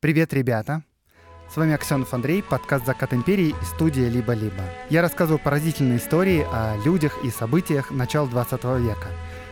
Привет, 0.00 0.32
ребята! 0.32 0.82
С 1.52 1.58
вами 1.58 1.74
Аксенов 1.74 2.14
Андрей, 2.14 2.42
подкаст 2.42 2.86
«Закат 2.86 3.12
империи» 3.12 3.48
и 3.50 3.64
студия 3.66 4.08
«Либо-либо». 4.08 4.64
Я 4.88 5.02
рассказываю 5.02 5.38
поразительные 5.38 5.98
истории 5.98 6.46
о 6.50 6.82
людях 6.86 7.22
и 7.22 7.28
событиях 7.28 7.90
начала 7.90 8.26
20 8.26 8.64
века. 8.80 9.08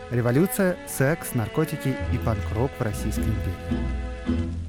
Революция, 0.09 0.75
секс, 0.87 1.35
наркотики 1.35 1.95
и 2.11 2.17
панк-рок 2.17 2.71
в 2.79 2.81
Российской 2.81 3.25
империи. 3.25 4.68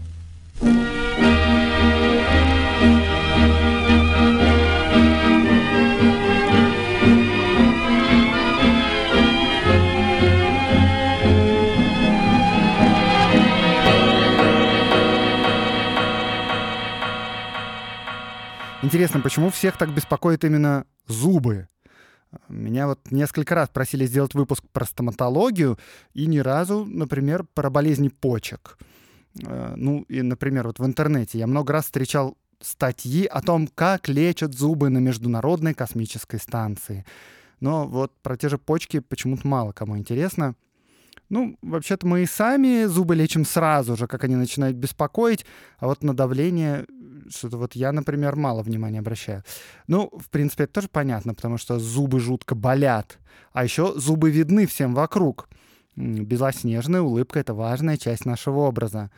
Интересно, 18.91 19.21
почему 19.21 19.51
всех 19.51 19.79
так 19.79 19.95
беспокоит 19.95 20.45
именно 20.45 20.85
зубы? 21.07 21.69
Меня 22.49 22.89
вот 22.89 22.99
несколько 23.13 23.55
раз 23.55 23.69
просили 23.69 24.05
сделать 24.05 24.35
выпуск 24.35 24.65
про 24.73 24.85
стоматологию, 24.85 25.79
и 26.13 26.27
ни 26.27 26.39
разу, 26.39 26.85
например, 26.85 27.45
про 27.55 27.71
болезни 27.71 28.09
почек. 28.09 28.77
Э, 29.47 29.75
ну, 29.77 30.03
и, 30.09 30.23
например, 30.23 30.66
вот 30.66 30.80
в 30.80 30.85
интернете 30.85 31.39
я 31.39 31.47
много 31.47 31.73
раз 31.73 31.85
встречал 31.85 32.37
статьи 32.61 33.27
о 33.27 33.41
том, 33.43 33.69
как 33.69 34.09
лечат 34.09 34.55
зубы 34.55 34.89
на 34.89 34.99
Международной 34.99 35.73
космической 35.73 36.41
станции. 36.41 37.07
Но 37.61 37.87
вот 37.87 38.13
про 38.23 38.37
те 38.37 38.49
же 38.49 38.59
почки 38.59 38.99
почему-то 38.99 39.47
мало 39.47 39.71
кому 39.71 39.97
интересно. 39.99 40.57
Ну, 41.30 41.57
вообще-то 41.62 42.07
мы 42.07 42.23
и 42.23 42.27
сами 42.27 42.84
зубы 42.84 43.15
лечим 43.15 43.45
сразу 43.45 43.97
же, 43.97 44.07
как 44.07 44.25
они 44.25 44.37
начинают 44.37 44.77
беспокоить, 44.77 45.47
а 45.79 45.87
вот 45.87 46.02
на 46.02 46.15
давление 46.15 46.87
что-то 47.30 47.57
вот 47.57 47.75
я, 47.75 47.93
например, 47.93 48.37
мало 48.37 48.62
внимания 48.62 48.98
обращаю. 48.98 49.45
Ну, 49.87 50.10
в 50.13 50.29
принципе, 50.29 50.65
это 50.65 50.74
тоже 50.74 50.88
понятно, 50.88 51.35
потому 51.35 51.57
что 51.57 51.79
зубы 51.79 52.19
жутко 52.21 52.54
болят, 52.54 53.19
а 53.52 53.65
еще 53.65 53.93
зубы 53.96 54.30
видны 54.30 54.66
всем 54.66 54.95
вокруг. 54.95 55.49
Белоснежная 55.96 57.01
улыбка— 57.01 57.38
это 57.41 57.54
важная 57.54 57.97
часть 57.97 58.24
нашего 58.24 58.60
образа. 58.60 59.10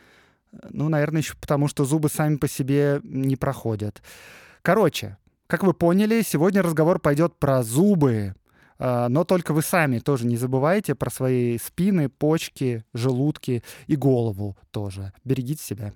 Ну, 0.70 0.88
наверное, 0.88 1.22
еще 1.22 1.34
потому, 1.40 1.68
что 1.68 1.84
зубы 1.84 2.08
сами 2.10 2.36
по 2.36 2.48
себе 2.48 3.00
не 3.04 3.36
проходят. 3.36 4.02
Короче, 4.60 5.16
как 5.46 5.62
вы 5.62 5.72
поняли, 5.74 6.22
сегодня 6.22 6.62
разговор 6.62 6.98
пойдет 6.98 7.38
про 7.38 7.62
зубы, 7.62 8.34
но 9.08 9.24
только 9.24 9.52
вы 9.54 9.62
сами 9.62 10.00
тоже 10.00 10.26
не 10.26 10.36
забывайте 10.36 10.94
про 10.94 11.08
свои 11.08 11.56
спины, 11.58 12.08
почки, 12.08 12.84
желудки 12.92 13.62
и 13.86 13.94
голову 13.94 14.56
тоже. 14.72 15.12
Берегите 15.24 15.62
себя. 15.62 15.92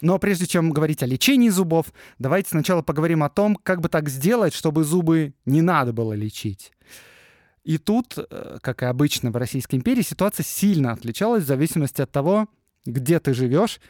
Но 0.00 0.18
прежде 0.18 0.46
чем 0.46 0.70
говорить 0.70 1.02
о 1.02 1.06
лечении 1.06 1.48
зубов, 1.48 1.92
давайте 2.18 2.50
сначала 2.50 2.82
поговорим 2.82 3.22
о 3.22 3.28
том, 3.28 3.56
как 3.56 3.80
бы 3.80 3.88
так 3.88 4.08
сделать, 4.08 4.54
чтобы 4.54 4.84
зубы 4.84 5.34
не 5.44 5.60
надо 5.60 5.92
было 5.92 6.12
лечить. 6.12 6.72
И 7.64 7.78
тут, 7.78 8.16
э, 8.16 8.58
как 8.60 8.82
и 8.82 8.86
обычно 8.86 9.30
в 9.30 9.36
Российской 9.36 9.76
империи, 9.76 10.02
ситуация 10.02 10.44
сильно 10.44 10.92
отличалась 10.92 11.44
в 11.44 11.48
зависимости 11.48 12.02
от 12.02 12.10
того, 12.10 12.48
где 12.84 13.20
ты 13.20 13.34
живешь 13.34 13.80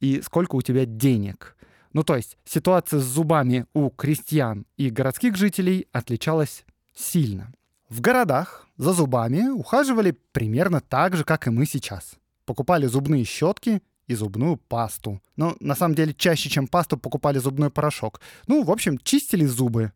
и 0.00 0.20
сколько 0.22 0.54
у 0.54 0.62
тебя 0.62 0.84
денег. 0.84 1.56
Ну 1.92 2.04
то 2.04 2.14
есть 2.14 2.36
ситуация 2.44 3.00
с 3.00 3.04
зубами 3.04 3.66
у 3.72 3.90
крестьян 3.90 4.66
и 4.76 4.90
городских 4.90 5.36
жителей 5.36 5.88
отличалась 5.92 6.64
сильно. 6.94 7.52
В 7.88 8.00
городах 8.00 8.66
за 8.76 8.92
зубами 8.92 9.48
ухаживали 9.48 10.18
примерно 10.32 10.80
так 10.80 11.16
же, 11.16 11.22
как 11.22 11.46
и 11.46 11.50
мы 11.50 11.66
сейчас. 11.66 12.16
Покупали 12.44 12.86
зубные 12.86 13.24
щетки 13.24 13.80
и 14.08 14.14
зубную 14.16 14.56
пасту. 14.56 15.22
Но 15.36 15.56
на 15.60 15.76
самом 15.76 15.94
деле 15.94 16.12
чаще, 16.12 16.48
чем 16.48 16.66
пасту, 16.66 16.96
покупали 16.96 17.38
зубной 17.38 17.70
порошок. 17.70 18.20
Ну, 18.48 18.64
в 18.64 18.72
общем, 18.72 18.98
чистили 18.98 19.44
зубы. 19.44 19.92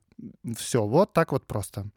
Все, 0.56 0.86
вот 0.86 1.12
так 1.12 1.32
вот 1.32 1.48
просто. 1.48 1.90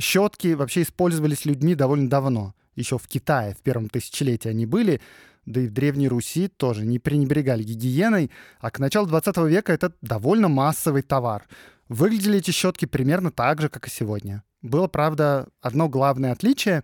Щетки 0.00 0.54
вообще 0.54 0.82
использовались 0.82 1.44
людьми 1.44 1.76
довольно 1.76 2.10
давно. 2.10 2.54
Еще 2.74 2.98
в 2.98 3.06
Китае 3.06 3.54
в 3.54 3.58
первом 3.58 3.88
тысячелетии 3.88 4.48
они 4.48 4.66
были, 4.66 5.00
да 5.46 5.60
и 5.60 5.68
в 5.68 5.72
Древней 5.72 6.08
Руси 6.08 6.48
тоже 6.48 6.84
не 6.84 6.98
пренебрегали 6.98 7.62
гигиеной, 7.62 8.32
а 8.60 8.70
к 8.72 8.80
началу 8.80 9.06
20 9.06 9.36
века 9.48 9.72
это 9.72 9.92
довольно 10.00 10.48
массовый 10.48 11.02
товар. 11.02 11.44
Выглядели 11.88 12.38
эти 12.38 12.50
щетки 12.50 12.86
примерно 12.86 13.30
так 13.30 13.60
же, 13.60 13.68
как 13.68 13.86
и 13.86 13.90
сегодня. 13.90 14.42
Было, 14.62 14.86
правда, 14.86 15.48
одно 15.60 15.88
главное 15.88 16.32
отличие. 16.32 16.82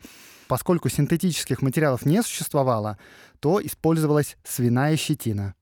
Поскольку 0.48 0.88
синтетических 0.88 1.62
материалов 1.62 2.04
не 2.04 2.22
существовало, 2.22 2.98
то 3.40 3.64
использовалась 3.64 4.36
свиная 4.44 4.96
щетина. 4.96 5.54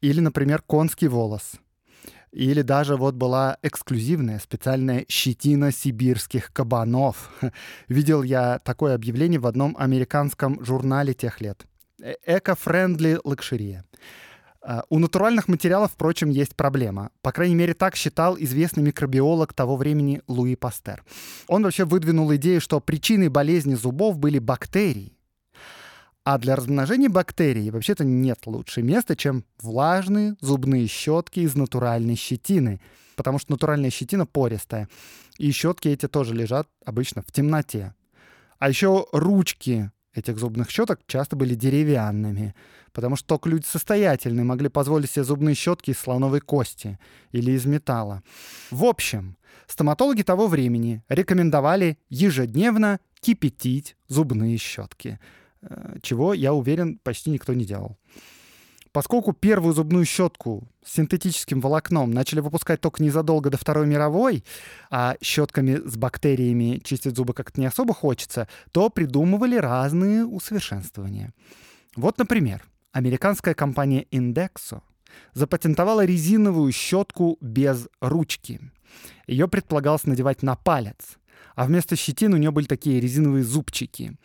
Или, 0.00 0.20
например, 0.20 0.62
конский 0.62 1.08
волос. 1.08 1.52
Или 2.32 2.62
даже 2.62 2.96
вот 2.96 3.14
была 3.14 3.58
эксклюзивная 3.62 4.38
специальная 4.38 5.04
щетина 5.08 5.70
сибирских 5.70 6.52
кабанов. 6.52 7.30
Видел 7.88 8.22
я 8.22 8.58
такое 8.58 8.94
объявление 8.94 9.38
в 9.38 9.46
одном 9.46 9.76
американском 9.78 10.64
журнале 10.64 11.14
тех 11.14 11.40
лет. 11.40 11.64
Eco-friendly 12.26 13.20
luxury. 13.22 13.84
А, 14.66 14.84
у 14.88 14.98
натуральных 14.98 15.46
материалов, 15.48 15.92
впрочем, 15.92 16.30
есть 16.30 16.56
проблема. 16.56 17.10
По 17.20 17.32
крайней 17.32 17.54
мере, 17.54 17.74
так 17.74 17.96
считал 17.96 18.36
известный 18.38 18.82
микробиолог 18.82 19.52
того 19.52 19.76
времени 19.76 20.22
Луи 20.26 20.56
Пастер. 20.56 21.04
Он 21.48 21.62
вообще 21.62 21.84
выдвинул 21.84 22.34
идею, 22.36 22.62
что 22.62 22.80
причиной 22.80 23.28
болезни 23.28 23.74
зубов 23.74 24.18
были 24.18 24.38
бактерии. 24.38 25.12
А 26.24 26.38
для 26.38 26.56
размножения 26.56 27.10
бактерий 27.10 27.68
вообще-то 27.68 28.04
нет 28.04 28.46
лучше 28.46 28.80
места, 28.82 29.14
чем 29.14 29.44
влажные 29.60 30.36
зубные 30.40 30.86
щетки 30.86 31.40
из 31.40 31.54
натуральной 31.54 32.16
щетины, 32.16 32.80
потому 33.16 33.38
что 33.38 33.52
натуральная 33.52 33.90
щетина 33.90 34.24
пористая. 34.24 34.88
И 35.36 35.50
щетки 35.50 35.88
эти 35.88 36.08
тоже 36.08 36.34
лежат 36.34 36.66
обычно 36.86 37.20
в 37.20 37.30
темноте. 37.30 37.94
А 38.58 38.70
еще 38.70 39.06
ручки 39.12 39.90
этих 40.14 40.38
зубных 40.38 40.70
щеток 40.70 41.00
часто 41.06 41.36
были 41.36 41.54
деревянными, 41.54 42.54
потому 42.92 43.16
что 43.16 43.26
только 43.26 43.48
люди 43.48 43.64
состоятельные 43.66 44.44
могли 44.44 44.68
позволить 44.68 45.10
себе 45.10 45.24
зубные 45.24 45.54
щетки 45.54 45.90
из 45.90 45.98
слоновой 45.98 46.40
кости 46.40 46.98
или 47.32 47.52
из 47.52 47.66
металла. 47.66 48.22
В 48.70 48.84
общем, 48.84 49.36
стоматологи 49.66 50.22
того 50.22 50.46
времени 50.46 51.02
рекомендовали 51.08 51.98
ежедневно 52.08 53.00
кипятить 53.20 53.96
зубные 54.08 54.56
щетки, 54.58 55.18
э, 55.62 55.96
чего, 56.02 56.34
я 56.34 56.52
уверен, 56.52 56.98
почти 57.02 57.30
никто 57.30 57.54
не 57.54 57.64
делал. 57.64 57.96
Поскольку 58.94 59.32
первую 59.32 59.74
зубную 59.74 60.04
щетку 60.04 60.68
с 60.84 60.92
синтетическим 60.92 61.60
волокном 61.60 62.12
начали 62.12 62.38
выпускать 62.38 62.80
только 62.80 63.02
незадолго 63.02 63.50
до 63.50 63.58
Второй 63.58 63.88
мировой, 63.88 64.44
а 64.88 65.16
щетками 65.20 65.80
с 65.84 65.96
бактериями 65.96 66.80
чистить 66.84 67.16
зубы 67.16 67.34
как-то 67.34 67.60
не 67.60 67.66
особо 67.66 67.92
хочется, 67.92 68.46
то 68.70 68.90
придумывали 68.90 69.56
разные 69.56 70.24
усовершенствования. 70.24 71.32
Вот, 71.96 72.18
например, 72.18 72.62
американская 72.92 73.54
компания 73.54 74.04
Indexo 74.12 74.82
запатентовала 75.32 76.04
резиновую 76.04 76.70
щетку 76.70 77.36
без 77.40 77.88
ручки. 78.00 78.60
Ее 79.26 79.48
предполагалось 79.48 80.04
надевать 80.04 80.44
на 80.44 80.54
палец, 80.54 81.18
а 81.56 81.64
вместо 81.64 81.96
щетин 81.96 82.32
у 82.32 82.36
нее 82.36 82.52
были 82.52 82.66
такие 82.66 83.00
резиновые 83.00 83.42
зубчики. 83.42 84.16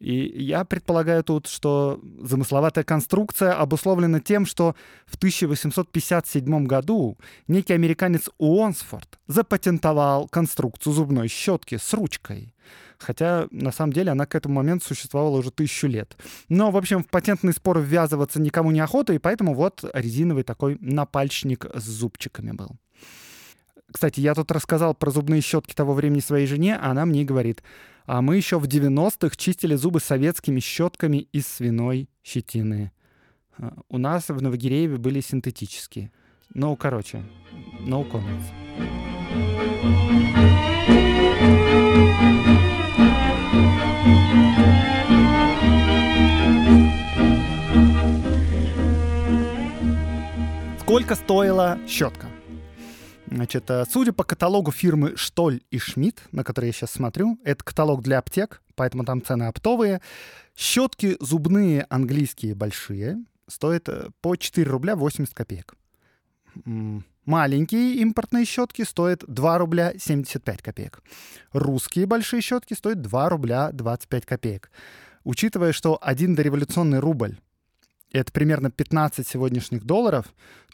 И 0.00 0.42
я 0.42 0.64
предполагаю 0.64 1.24
тут, 1.24 1.48
что 1.48 2.00
замысловатая 2.20 2.84
конструкция 2.84 3.54
обусловлена 3.54 4.20
тем, 4.20 4.46
что 4.46 4.76
в 5.06 5.16
1857 5.16 6.66
году 6.66 7.18
некий 7.48 7.72
американец 7.72 8.30
Уонсфорд 8.38 9.18
запатентовал 9.26 10.28
конструкцию 10.28 10.92
зубной 10.92 11.28
щетки 11.28 11.78
с 11.78 11.92
ручкой. 11.92 12.54
Хотя, 12.98 13.46
на 13.50 13.72
самом 13.72 13.92
деле, 13.92 14.12
она 14.12 14.26
к 14.26 14.34
этому 14.34 14.56
моменту 14.56 14.86
существовала 14.86 15.36
уже 15.36 15.50
тысячу 15.50 15.86
лет. 15.86 16.16
Но, 16.48 16.70
в 16.70 16.76
общем, 16.76 17.02
в 17.02 17.08
патентный 17.08 17.52
спор 17.52 17.80
ввязываться 17.80 18.40
никому 18.40 18.70
не 18.70 18.80
охота, 18.80 19.12
и 19.12 19.18
поэтому 19.18 19.54
вот 19.54 19.84
резиновый 19.94 20.42
такой 20.42 20.78
напальчник 20.80 21.66
с 21.74 21.84
зубчиками 21.84 22.52
был. 22.52 22.70
Кстати, 23.90 24.20
я 24.20 24.34
тут 24.34 24.50
рассказал 24.50 24.94
про 24.94 25.10
зубные 25.10 25.40
щетки 25.40 25.74
того 25.74 25.94
времени 25.94 26.20
своей 26.20 26.46
жене, 26.46 26.76
а 26.76 26.90
она 26.90 27.06
мне 27.06 27.24
говорит, 27.24 27.62
а 28.08 28.22
мы 28.22 28.36
еще 28.36 28.58
в 28.58 28.64
90-х 28.64 29.36
чистили 29.36 29.74
зубы 29.74 30.00
советскими 30.00 30.60
щетками 30.60 31.28
из 31.30 31.46
свиной 31.46 32.08
щетины. 32.24 32.90
А, 33.58 33.74
у 33.90 33.98
нас 33.98 34.30
в 34.30 34.40
Новогирееве 34.40 34.96
были 34.96 35.20
синтетические. 35.20 36.10
Ну, 36.54 36.74
короче, 36.74 37.22
no 37.80 38.10
comments. 38.10 38.46
Сколько 50.80 51.14
стоила 51.14 51.78
щетка? 51.86 52.27
Значит, 53.30 53.70
э, 53.70 53.84
судя 53.90 54.12
по 54.12 54.24
каталогу 54.24 54.70
фирмы 54.70 55.16
Штоль 55.16 55.60
и 55.70 55.78
Шмидт, 55.78 56.22
на 56.32 56.44
который 56.44 56.66
я 56.66 56.72
сейчас 56.72 56.92
смотрю, 56.92 57.38
это 57.44 57.62
каталог 57.62 58.02
для 58.02 58.18
аптек, 58.18 58.62
поэтому 58.74 59.04
там 59.04 59.22
цены 59.22 59.44
оптовые. 59.44 60.00
Щетки 60.56 61.16
зубные 61.20 61.86
английские 61.90 62.54
большие 62.54 63.18
стоят 63.46 63.88
э, 63.88 64.08
по 64.20 64.36
4 64.36 64.70
рубля 64.70 64.96
80 64.96 65.34
копеек. 65.34 65.74
Маленькие 67.24 67.96
импортные 67.96 68.46
щетки 68.46 68.82
стоят 68.82 69.22
2 69.26 69.58
рубля 69.58 69.92
75 69.98 70.62
копеек. 70.62 71.02
Русские 71.52 72.06
большие 72.06 72.40
щетки 72.40 72.72
стоят 72.72 73.02
2 73.02 73.28
рубля 73.28 73.70
25 73.72 74.24
копеек. 74.24 74.70
Учитывая, 75.24 75.72
что 75.72 75.98
один 76.00 76.34
дореволюционный 76.34 77.00
рубль— 77.00 77.38
это 78.12 78.32
примерно 78.32 78.70
15 78.70 79.26
сегодняшних 79.26 79.84
долларов, 79.84 80.26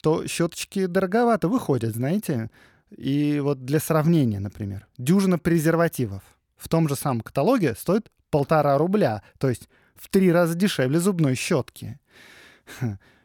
то 0.02 0.26
щеточки 0.26 0.86
дороговато 0.86 1.48
выходят, 1.48 1.94
знаете. 1.94 2.50
И 2.90 3.40
вот 3.40 3.64
для 3.64 3.80
сравнения, 3.80 4.40
например, 4.40 4.86
дюжина 4.98 5.38
презервативов 5.38 6.22
в 6.56 6.68
том 6.68 6.88
же 6.88 6.96
самом 6.96 7.22
каталоге 7.22 7.74
стоит 7.74 8.10
полтора 8.30 8.78
рубля, 8.78 9.22
то 9.38 9.48
есть 9.48 9.68
в 9.94 10.08
три 10.08 10.30
раза 10.32 10.54
дешевле 10.54 10.98
зубной 10.98 11.34
щетки. 11.34 11.98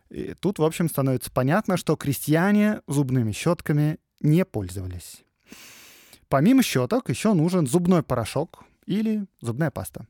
И 0.10 0.34
тут, 0.40 0.58
в 0.60 0.64
общем, 0.64 0.90
становится 0.90 1.32
понятно, 1.32 1.78
что 1.78 1.96
крестьяне 1.96 2.82
зубными 2.88 3.32
щетками 3.32 4.00
не 4.22 4.44
пользовались. 4.44 5.24
Помимо 6.30 6.64
щеток 6.64 7.10
еще 7.10 7.34
нужен 7.34 7.68
зубной 7.68 8.04
порошок 8.04 8.64
или 8.86 9.26
зубная 9.42 9.72
паста. 9.72 10.08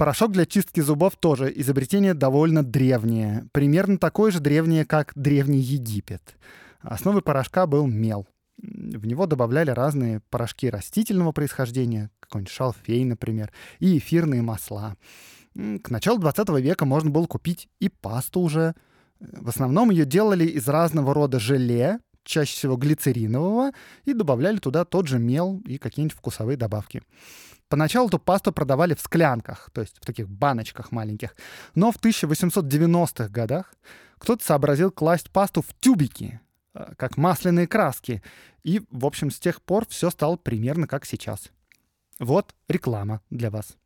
Порошок 0.00 0.32
для 0.32 0.46
чистки 0.46 0.80
зубов 0.80 1.14
тоже 1.16 1.52
изобретение 1.56 2.14
довольно 2.14 2.62
древнее, 2.62 3.46
примерно 3.52 3.98
такое 3.98 4.30
же 4.30 4.40
древнее, 4.40 4.86
как 4.86 5.12
Древний 5.14 5.60
Египет. 5.60 6.38
Основой 6.80 7.20
порошка 7.20 7.66
был 7.66 7.86
мел. 7.86 8.26
В 8.56 9.06
него 9.06 9.26
добавляли 9.26 9.72
разные 9.72 10.22
порошки 10.30 10.70
растительного 10.70 11.32
происхождения, 11.32 12.10
какой-нибудь 12.18 12.50
шалфей, 12.50 13.04
например, 13.04 13.52
и 13.78 13.98
эфирные 13.98 14.40
масла. 14.40 14.96
К 15.54 15.90
началу 15.90 16.18
20 16.18 16.48
века 16.60 16.86
можно 16.86 17.10
было 17.10 17.26
купить 17.26 17.68
и 17.78 17.90
пасту 17.90 18.40
уже. 18.40 18.74
В 19.18 19.50
основном 19.50 19.90
ее 19.90 20.06
делали 20.06 20.46
из 20.46 20.66
разного 20.66 21.12
рода 21.12 21.38
желе, 21.38 21.98
чаще 22.24 22.56
всего 22.56 22.76
глицеринового, 22.76 23.72
и 24.06 24.14
добавляли 24.14 24.56
туда 24.56 24.86
тот 24.86 25.08
же 25.08 25.18
мел 25.18 25.60
и 25.66 25.76
какие-нибудь 25.76 26.16
вкусовые 26.16 26.56
добавки. 26.56 27.02
Поначалу 27.70 28.08
эту 28.08 28.18
пасту 28.18 28.52
продавали 28.52 28.94
в 28.94 29.00
склянках, 29.00 29.70
то 29.72 29.80
есть 29.80 29.98
в 29.98 30.04
таких 30.04 30.28
баночках 30.28 30.90
маленьких. 30.90 31.36
Но 31.76 31.92
в 31.92 31.96
1890-х 31.98 33.28
годах 33.28 33.72
кто-то 34.18 34.44
сообразил 34.44 34.90
класть 34.90 35.30
пасту 35.30 35.62
в 35.62 35.72
тюбики, 35.78 36.40
э, 36.74 36.94
как 36.96 37.16
масляные 37.16 37.68
краски. 37.68 38.24
И, 38.64 38.82
в 38.90 39.06
общем, 39.06 39.30
с 39.30 39.38
тех 39.38 39.62
пор 39.62 39.86
все 39.86 40.10
стало 40.10 40.36
примерно 40.36 40.88
как 40.88 41.06
сейчас. 41.06 41.50
Вот 42.18 42.56
реклама 42.68 43.20
для 43.30 43.50
вас. 43.50 43.76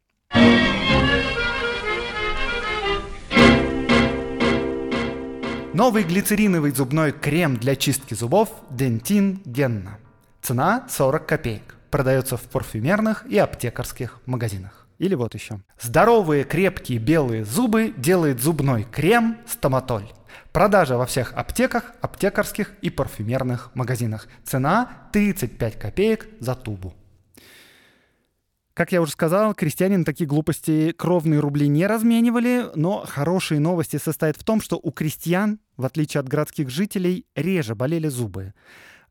Новый 5.74 6.04
глицериновый 6.04 6.70
зубной 6.70 7.12
крем 7.12 7.58
для 7.58 7.76
чистки 7.76 8.14
зубов 8.14 8.48
Dentin 8.70 9.42
Genna. 9.44 9.98
Цена 10.40 10.86
40 10.88 11.26
копеек. 11.26 11.73
Продается 11.94 12.36
в 12.36 12.42
парфюмерных 12.48 13.24
и 13.26 13.38
аптекарских 13.38 14.18
магазинах. 14.26 14.88
Или 14.98 15.14
вот 15.14 15.34
еще. 15.34 15.60
Здоровые 15.80 16.42
крепкие 16.42 16.98
белые 16.98 17.44
зубы 17.44 17.94
делает 17.96 18.40
зубной 18.40 18.82
крем 18.82 19.38
Стоматоль. 19.46 20.10
Продажа 20.50 20.96
во 20.96 21.06
всех 21.06 21.32
аптеках, 21.34 21.92
аптекарских 22.00 22.72
и 22.82 22.90
парфюмерных 22.90 23.70
магазинах. 23.76 24.26
Цена 24.42 25.08
35 25.12 25.78
копеек 25.78 26.26
за 26.40 26.56
тубу. 26.56 26.94
Как 28.74 28.90
я 28.90 29.00
уже 29.00 29.12
сказал, 29.12 29.54
крестьяне 29.54 29.98
на 29.98 30.04
такие 30.04 30.26
глупости 30.26 30.90
кровные 30.90 31.38
рубли 31.38 31.68
не 31.68 31.86
разменивали, 31.86 32.72
но 32.74 33.04
хорошие 33.06 33.60
новости 33.60 33.98
состоят 33.98 34.36
в 34.36 34.42
том, 34.42 34.60
что 34.60 34.80
у 34.82 34.90
крестьян, 34.90 35.60
в 35.76 35.86
отличие 35.86 36.18
от 36.18 36.28
городских 36.28 36.70
жителей, 36.70 37.24
реже 37.36 37.76
болели 37.76 38.08
зубы. 38.08 38.52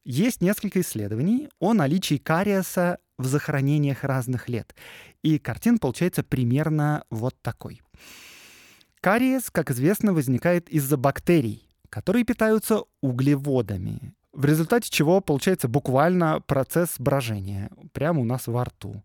Есть 0.06 0.42
несколько 0.42 0.82
исследований 0.82 1.50
о 1.60 1.74
наличии 1.74 2.18
кариеса 2.18 3.00
в 3.18 3.26
захоронениях 3.26 4.04
разных 4.04 4.50
лет. 4.50 4.76
И 5.22 5.40
картина 5.40 5.78
получается 5.78 6.24
примерно 6.24 7.06
вот 7.10 7.36
такой. 7.42 7.82
Кариес, 9.00 9.50
как 9.50 9.72
известно, 9.72 10.14
возникает 10.14 10.70
из-за 10.70 10.98
бактерий, 10.98 11.70
которые 11.90 12.26
питаются 12.26 12.84
углеводами, 13.02 14.14
в 14.34 14.46
результате 14.46 14.90
чего 14.90 15.22
получается 15.22 15.68
буквально 15.68 16.42
процесс 16.42 16.96
брожения 16.98 17.70
прямо 17.92 18.22
у 18.22 18.26
нас 18.26 18.48
во 18.48 18.66
рту. 18.66 19.04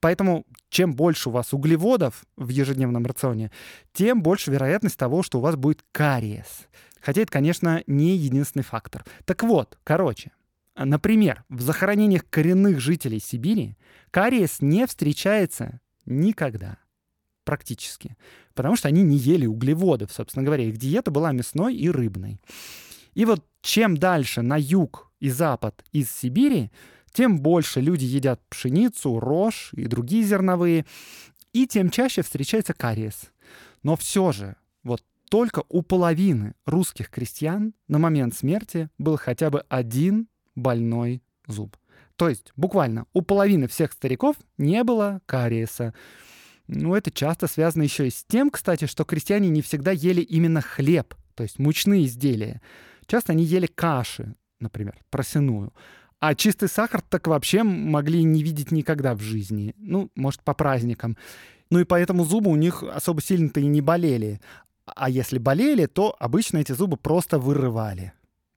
Поэтому 0.00 0.44
чем 0.68 0.94
больше 0.94 1.28
у 1.28 1.32
вас 1.32 1.52
углеводов 1.52 2.24
в 2.36 2.48
ежедневном 2.48 3.06
рационе, 3.06 3.52
тем 3.92 4.22
больше 4.22 4.50
вероятность 4.50 4.98
того, 4.98 5.22
что 5.22 5.38
у 5.38 5.40
вас 5.42 5.54
будет 5.54 5.84
кариес. 5.92 6.66
Хотя 7.02 7.22
это, 7.22 7.32
конечно, 7.32 7.82
не 7.86 8.16
единственный 8.16 8.62
фактор. 8.62 9.04
Так 9.24 9.42
вот, 9.42 9.78
короче, 9.84 10.30
например, 10.76 11.44
в 11.48 11.60
захоронениях 11.60 12.22
коренных 12.30 12.80
жителей 12.80 13.18
Сибири 13.20 13.76
кариес 14.10 14.60
не 14.60 14.86
встречается 14.86 15.80
никогда 16.06 16.78
практически, 17.44 18.16
потому 18.54 18.76
что 18.76 18.88
они 18.88 19.02
не 19.02 19.16
ели 19.16 19.46
углеводов, 19.46 20.12
собственно 20.12 20.44
говоря. 20.44 20.64
Их 20.64 20.76
диета 20.76 21.10
была 21.10 21.32
мясной 21.32 21.74
и 21.74 21.90
рыбной. 21.90 22.40
И 23.14 23.24
вот 23.24 23.44
чем 23.62 23.96
дальше 23.96 24.42
на 24.42 24.56
юг 24.56 25.10
и 25.18 25.28
запад 25.28 25.84
из 25.92 26.10
Сибири, 26.10 26.70
тем 27.12 27.40
больше 27.40 27.80
люди 27.80 28.04
едят 28.04 28.40
пшеницу, 28.48 29.18
рожь 29.18 29.70
и 29.72 29.86
другие 29.86 30.22
зерновые, 30.22 30.86
и 31.52 31.66
тем 31.66 31.90
чаще 31.90 32.22
встречается 32.22 32.72
кариес. 32.74 33.32
Но 33.82 33.96
все 33.96 34.32
же, 34.32 34.56
вот 34.82 35.02
только 35.32 35.64
у 35.70 35.80
половины 35.80 36.52
русских 36.66 37.08
крестьян 37.08 37.72
на 37.88 37.98
момент 37.98 38.34
смерти 38.34 38.90
был 38.98 39.16
хотя 39.16 39.48
бы 39.48 39.64
один 39.70 40.28
больной 40.54 41.22
зуб. 41.46 41.74
То 42.16 42.28
есть 42.28 42.52
буквально 42.54 43.06
у 43.14 43.22
половины 43.22 43.66
всех 43.66 43.92
стариков 43.92 44.36
не 44.58 44.84
было 44.84 45.22
кариеса. 45.24 45.94
Ну, 46.66 46.94
это 46.94 47.10
часто 47.10 47.46
связано 47.46 47.82
еще 47.82 48.08
и 48.08 48.10
с 48.10 48.26
тем, 48.28 48.50
кстати, 48.50 48.84
что 48.84 49.06
крестьяне 49.06 49.48
не 49.48 49.62
всегда 49.62 49.90
ели 49.92 50.20
именно 50.20 50.60
хлеб, 50.60 51.14
то 51.34 51.44
есть 51.44 51.58
мучные 51.58 52.04
изделия. 52.04 52.60
Часто 53.06 53.32
они 53.32 53.42
ели 53.42 53.66
каши, 53.66 54.34
например, 54.60 54.98
просяную. 55.08 55.72
А 56.20 56.34
чистый 56.34 56.68
сахар 56.68 57.00
так 57.00 57.26
вообще 57.26 57.62
могли 57.62 58.22
не 58.22 58.42
видеть 58.42 58.70
никогда 58.70 59.14
в 59.14 59.22
жизни. 59.22 59.74
Ну, 59.78 60.10
может, 60.14 60.42
по 60.42 60.52
праздникам. 60.52 61.16
Ну 61.70 61.78
и 61.78 61.84
поэтому 61.84 62.26
зубы 62.26 62.50
у 62.50 62.56
них 62.56 62.82
особо 62.82 63.22
сильно-то 63.22 63.60
и 63.60 63.66
не 63.66 63.80
болели. 63.80 64.42
А 64.84 65.08
если 65.08 65.38
болели, 65.38 65.86
то 65.86 66.16
обычно 66.18 66.58
эти 66.58 66.72
зубы 66.72 66.96
просто 66.96 67.38
вырывали. 67.38 68.12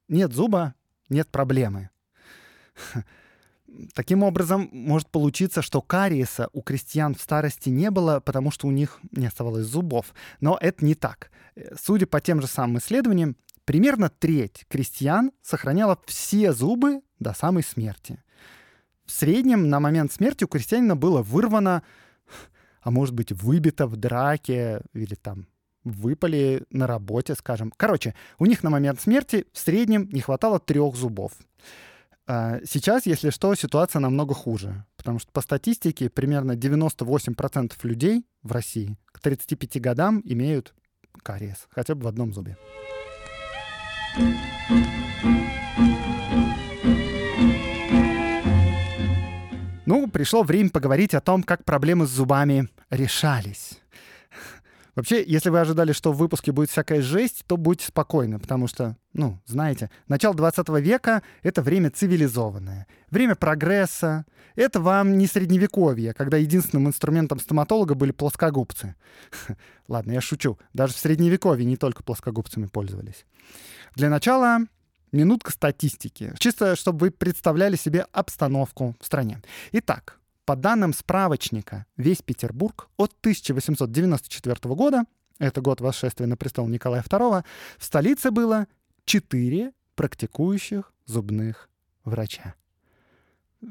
Нет 0.07 0.33
зуба— 0.33 0.73
нет 1.09 1.29
проблемы. 1.29 1.89
Таким 3.93 4.23
образом, 4.23 4.69
может 4.71 5.09
получиться, 5.09 5.61
что 5.61 5.81
кариеса 5.81 6.49
у 6.53 6.61
крестьян 6.61 7.13
в 7.13 7.21
старости 7.21 7.69
не 7.69 7.91
было, 7.91 8.19
потому 8.19 8.51
что 8.51 8.67
у 8.67 8.71
них 8.71 8.99
не 9.11 9.27
оставалось 9.27 9.65
зубов. 9.65 10.13
Но 10.39 10.57
это 10.59 10.85
не 10.85 10.95
так. 10.95 11.29
Судя 11.81 12.07
по 12.07 12.21
тем 12.21 12.41
же 12.41 12.47
самым 12.47 12.77
исследованиям, 12.77 13.35
примерно 13.65 14.09
треть 14.09 14.65
крестьян 14.69 15.31
сохраняла 15.41 15.99
все 16.05 16.53
зубы 16.53 17.01
до 17.19 17.33
самой 17.33 17.63
смерти. 17.63 18.23
В 19.05 19.11
среднем 19.11 19.69
на 19.69 19.79
момент 19.79 20.11
смерти 20.11 20.45
у 20.45 20.47
крестьянина 20.47 20.95
было 20.95 21.21
вырвано, 21.21 21.83
а 22.81 22.91
может 22.91 23.13
быть 23.13 23.31
выбито 23.31 23.87
в 23.87 23.97
драке 23.97 24.81
или 24.93 25.15
там 25.15 25.47
выпали 25.85 26.63
на 26.71 26.87
работе, 26.87 27.35
скажем. 27.35 27.71
Короче, 27.77 28.13
у 28.39 28.45
них 28.45 28.63
на 28.63 28.69
момент 28.69 28.99
смерти 28.99 29.45
в 29.53 29.59
среднем 29.59 30.09
не 30.11 30.19
хватало 30.19 30.59
трех 30.59 30.95
зубов. 30.95 31.31
А 32.27 32.59
сейчас, 32.65 33.05
если 33.05 33.29
что, 33.29 33.53
ситуация 33.55 33.99
намного 33.99 34.33
хуже, 34.33 34.83
потому 34.97 35.19
что 35.19 35.31
по 35.31 35.41
статистике 35.41 36.09
примерно 36.09 36.53
98% 36.53 37.73
людей 37.83 38.25
в 38.41 38.51
России 38.51 38.97
к 39.05 39.19
35 39.19 39.79
годам 39.79 40.21
имеют 40.25 40.73
кариес, 41.21 41.67
хотя 41.69 41.93
бы 41.93 42.03
в 42.03 42.07
одном 42.07 42.33
зубе. 42.33 42.57
Ну, 49.85 50.07
пришло 50.07 50.41
время 50.41 50.71
поговорить 50.71 51.13
о 51.13 51.21
том, 51.21 51.43
как 51.43 51.63
проблемы 51.63 52.07
с 52.07 52.09
зубами 52.09 52.69
решались. 52.89 53.79
Вообще, 54.95 55.23
если 55.25 55.49
вы 55.49 55.59
ожидали, 55.59 55.91
что 55.91 56.13
в 56.13 56.17
выпуске 56.17 56.53
будет 56.53 56.69
всякая 56.69 57.01
жесть, 57.01 57.43
то 57.47 57.57
будьте 57.57 57.85
спокойны, 57.87 58.39
потому 58.39 58.67
что, 58.67 58.95
ну, 59.13 59.41
знаете, 59.45 59.89
начало 60.07 60.33
20 60.35 60.69
века— 60.79 61.21
это 61.43 61.61
время 61.61 61.91
цивилизованное, 61.91 62.87
время 63.11 63.35
прогресса. 63.35 64.25
Это 64.55 64.79
вам 64.79 65.17
не 65.17 65.27
средневековье, 65.27 66.13
когда 66.13 66.37
единственным 66.37 66.87
инструментом 66.87 67.39
стоматолога 67.39 67.93
были 67.93 68.11
плоскогубцы. 68.11 68.95
Ладно, 69.89 70.13
я 70.13 70.21
шучу. 70.21 70.57
Даже 70.73 70.93
в 70.93 70.97
средневековье 70.97 71.65
не 71.65 71.75
только 71.75 72.01
плоскогубцами 72.01 72.67
пользовались. 72.67 73.25
Для 73.95 74.09
начала 74.09 74.59
минутка 75.11 75.51
статистики. 75.51 76.33
Чисто, 76.39 76.77
чтобы 76.77 76.99
вы 76.99 77.11
представляли 77.11 77.75
себе 77.75 78.05
обстановку 78.13 78.95
в 79.01 79.05
стране. 79.05 79.41
Итак, 79.73 80.19
по 80.45 80.55
данным 80.55 80.93
справочника 80.93 81.85
«Весь 81.97 82.21
Петербург» 82.21 82.89
от 82.97 83.13
1894 83.21 84.75
года 84.75 85.05
это 85.39 85.61
год 85.61 85.81
восшествия 85.81 86.27
на 86.27 86.37
престол 86.37 86.67
Николая 86.67 87.01
II, 87.01 87.43
в 87.77 87.83
столице 87.83 88.31
было 88.31 88.67
4 89.05 89.73
практикующих 89.95 90.93
зубных 91.05 91.69
врача. 92.03 92.55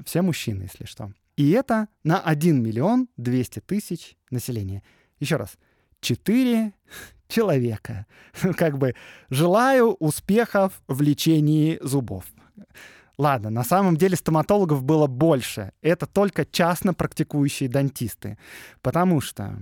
Все 0.04 0.22
мужчины, 0.22 0.64
если 0.64 0.84
что. 0.84 1.12
И 1.36 1.50
это 1.50 1.88
на 2.02 2.20
1 2.20 2.62
миллион 2.62 3.08
200 3.16 3.60
тысяч 3.60 4.16
населения. 4.30 4.82
Еще 5.20 5.36
раз, 5.36 5.56
4 6.00 6.72
человека. 7.28 8.06
Как 8.56 8.76
бы 8.76 8.94
желаю 9.30 9.94
успехов 9.94 10.82
в 10.86 11.00
лечении 11.00 11.78
зубов. 11.80 12.24
Ладно, 13.16 13.50
на 13.50 13.64
самом 13.64 13.96
деле 13.96 14.16
стоматологов 14.16 14.82
было 14.82 15.06
больше. 15.06 15.72
Это 15.82 16.06
только 16.06 16.44
частно 16.44 16.94
практикующие 16.94 17.68
дантисты. 17.68 18.38
Потому 18.82 19.20
что 19.20 19.58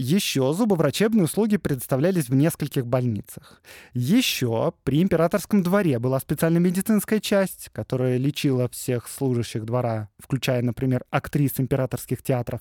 еще 0.00 0.52
зубоврачебные 0.52 1.24
услуги 1.24 1.56
предоставлялись 1.56 2.28
в 2.28 2.34
нескольких 2.34 2.86
больницах. 2.86 3.60
Еще 3.94 4.72
при 4.84 5.02
императорском 5.02 5.64
дворе 5.64 5.98
была 5.98 6.20
специальная 6.20 6.60
медицинская 6.60 7.18
часть, 7.18 7.68
которая 7.72 8.16
лечила 8.16 8.68
всех 8.68 9.08
служащих 9.08 9.64
двора, 9.64 10.08
включая, 10.20 10.62
например, 10.62 11.04
актрис 11.10 11.54
императорских 11.58 12.22
театров. 12.22 12.60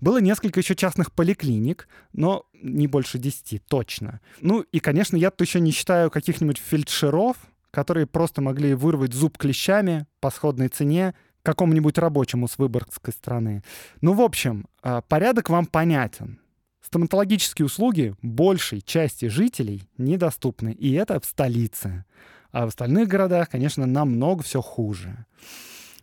Было 0.00 0.18
несколько 0.18 0.60
еще 0.60 0.74
частных 0.74 1.12
поликлиник, 1.12 1.88
но 2.14 2.46
не 2.54 2.86
больше 2.86 3.18
десяти, 3.18 3.58
точно. 3.58 4.20
Ну 4.40 4.62
и, 4.62 4.80
конечно, 4.80 5.18
я 5.18 5.30
тут 5.30 5.46
еще 5.46 5.60
не 5.60 5.72
считаю 5.72 6.10
каких-нибудь 6.10 6.56
фельдшеров, 6.56 7.36
которые 7.72 8.06
просто 8.06 8.40
могли 8.40 8.74
вырвать 8.74 9.14
зуб 9.14 9.38
клещами 9.38 10.06
по 10.20 10.30
сходной 10.30 10.68
цене 10.68 11.14
какому-нибудь 11.42 11.98
рабочему 11.98 12.46
с 12.46 12.58
выборгской 12.58 13.12
страны. 13.12 13.64
Ну, 14.00 14.12
в 14.12 14.20
общем, 14.20 14.66
а, 14.82 15.00
порядок 15.00 15.50
вам 15.50 15.66
понятен. 15.66 16.38
Стоматологические 16.82 17.66
услуги 17.66 18.14
большей 18.22 18.80
части 18.80 19.26
жителей 19.26 19.82
недоступны, 19.98 20.72
и 20.72 20.92
это 20.92 21.18
в 21.18 21.24
столице. 21.24 22.04
А 22.52 22.66
в 22.66 22.68
остальных 22.68 23.08
городах, 23.08 23.48
конечно, 23.48 23.86
намного 23.86 24.42
все 24.42 24.60
хуже. 24.60 25.24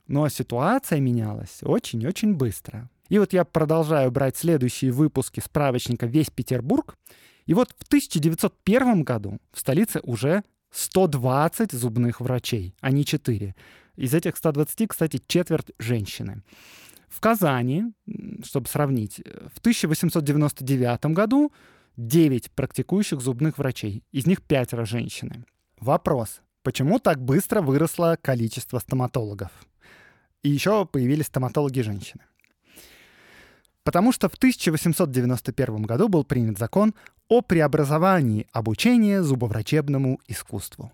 Но 0.08 0.28
ситуация 0.30 1.00
менялась 1.00 1.60
очень-очень 1.62 2.34
быстро. 2.34 2.90
И 3.10 3.20
вот 3.20 3.34
я 3.34 3.46
продолжаю 3.46 4.12
брать 4.12 4.38
следующие 4.38 4.92
выпуски 4.92 5.40
справочника 5.40 6.08
«Весь 6.08 6.32
Петербург». 6.32 6.96
И 7.46 7.54
вот 7.54 7.70
в 7.78 7.84
1901 7.88 9.04
году 9.04 9.38
в 9.52 9.60
столице 9.60 10.00
уже 10.04 10.44
120 10.72 11.72
зубных 11.72 12.22
врачей, 12.22 12.76
а 12.82 12.92
не 12.92 13.06
4. 13.06 13.56
Из 13.96 14.14
этих 14.14 14.38
120, 14.38 14.88
кстати, 14.88 15.22
четверть 15.28 15.72
женщины. 15.80 16.44
В 17.08 17.20
Казани, 17.20 17.92
чтобы 18.44 18.68
сравнить, 18.68 19.18
в 19.54 19.60
1899 19.60 21.06
году 21.08 21.52
9 21.98 22.52
практикующих 22.52 23.20
зубных 23.20 23.58
врачей, 23.58 24.04
из 24.12 24.26
них 24.26 24.42
пятеро 24.44 24.86
женщины. 24.86 25.44
Вопрос. 25.80 26.42
Почему 26.64 27.00
так 27.00 27.22
быстро 27.22 27.62
выросло 27.62 28.18
количество 28.22 28.80
стоматологов? 28.80 29.52
И 30.44 30.50
еще 30.50 30.86
появились 30.86 31.26
стоматологи-женщины. 31.26 32.24
Потому 33.84 34.12
что 34.12 34.30
в 34.30 34.36
1891 34.36 35.84
году 35.84 36.10
был 36.10 36.24
принят 36.24 36.60
закон 36.60 36.94
о 37.30 37.42
преобразовании 37.42 38.48
обучения 38.52 39.22
зубоврачебному 39.22 40.20
искусству. 40.28 40.92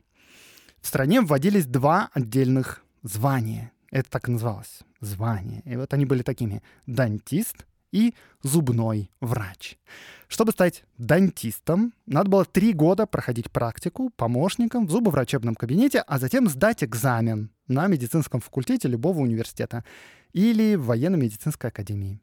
В 0.81 0.87
стране 0.87 1.21
вводились 1.21 1.65
два 1.65 2.09
отдельных 2.13 2.83
звания. 3.01 3.71
Это 3.89 4.09
так 4.09 4.27
называлось— 4.27 4.81
звание. 4.99 5.61
И 5.65 5.75
вот 5.77 5.93
они 5.93 6.05
были 6.05 6.21
такими— 6.21 6.61
дантист 6.85 7.65
и 7.91 8.13
зубной 8.43 9.09
врач. 9.21 9.77
Чтобы 10.27 10.51
стать 10.51 10.83
дантистом, 10.97 11.93
надо 12.05 12.29
было 12.29 12.43
три 12.45 12.73
года 12.73 13.05
проходить 13.05 13.49
практику 13.49 14.11
помощником 14.17 14.85
в 14.85 14.91
зубоврачебном 14.91 15.55
кабинете, 15.55 15.99
а 16.05 16.19
затем 16.19 16.49
сдать 16.49 16.83
экзамен 16.83 17.51
на 17.67 17.87
медицинском 17.87 18.41
факультете 18.41 18.89
любого 18.89 19.19
университета 19.19 19.85
или 20.33 20.75
в 20.75 20.85
военно-медицинской 20.85 21.69
академии. 21.69 22.19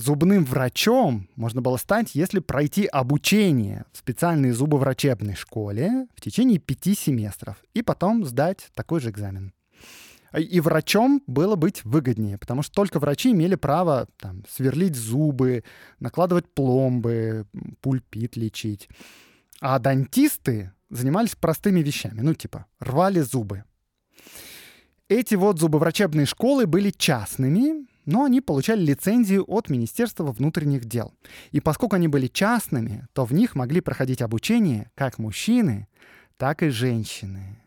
Зубным 0.00 0.46
врачом 0.46 1.28
можно 1.36 1.60
было 1.60 1.76
стать, 1.76 2.14
если 2.14 2.38
пройти 2.38 2.86
обучение 2.86 3.84
в 3.92 3.98
специальной 3.98 4.52
зубоврачебной 4.52 5.34
школе 5.34 6.06
в 6.14 6.22
течение 6.22 6.58
пяти 6.58 6.94
семестров 6.94 7.62
и 7.74 7.82
потом 7.82 8.24
сдать 8.24 8.70
такой 8.74 9.00
же 9.00 9.10
экзамен. 9.10 9.52
И 10.34 10.58
врачом 10.60 11.22
было 11.26 11.54
быть 11.54 11.84
выгоднее, 11.84 12.38
потому 12.38 12.62
что 12.62 12.72
только 12.72 12.98
врачи 12.98 13.32
имели 13.32 13.56
право 13.56 14.08
там, 14.18 14.42
сверлить 14.48 14.96
зубы, 14.96 15.64
накладывать 15.98 16.48
пломбы, 16.48 17.46
пульпит 17.82 18.36
лечить. 18.36 18.88
А 19.60 19.78
дантисты 19.78 20.72
занимались 20.88 21.36
простыми 21.36 21.80
вещами, 21.80 22.22
ну 22.22 22.32
типа 22.32 22.64
рвали 22.78 23.20
зубы. 23.20 23.64
Эти 25.10 25.34
вот 25.34 25.58
зубоврачебные 25.58 26.24
школы 26.24 26.66
были 26.66 26.88
частными, 26.88 27.86
но 28.10 28.24
они 28.24 28.40
получали 28.40 28.80
лицензию 28.80 29.44
от 29.46 29.70
Министерства 29.70 30.32
внутренних 30.32 30.84
дел. 30.84 31.14
И 31.52 31.60
поскольку 31.60 31.96
они 31.96 32.08
были 32.08 32.26
частными, 32.26 33.06
то 33.12 33.24
в 33.24 33.32
них 33.32 33.54
могли 33.54 33.80
проходить 33.80 34.20
обучение 34.20 34.90
как 34.94 35.18
мужчины, 35.18 35.88
так 36.36 36.62
и 36.62 36.68
женщины 36.68 37.60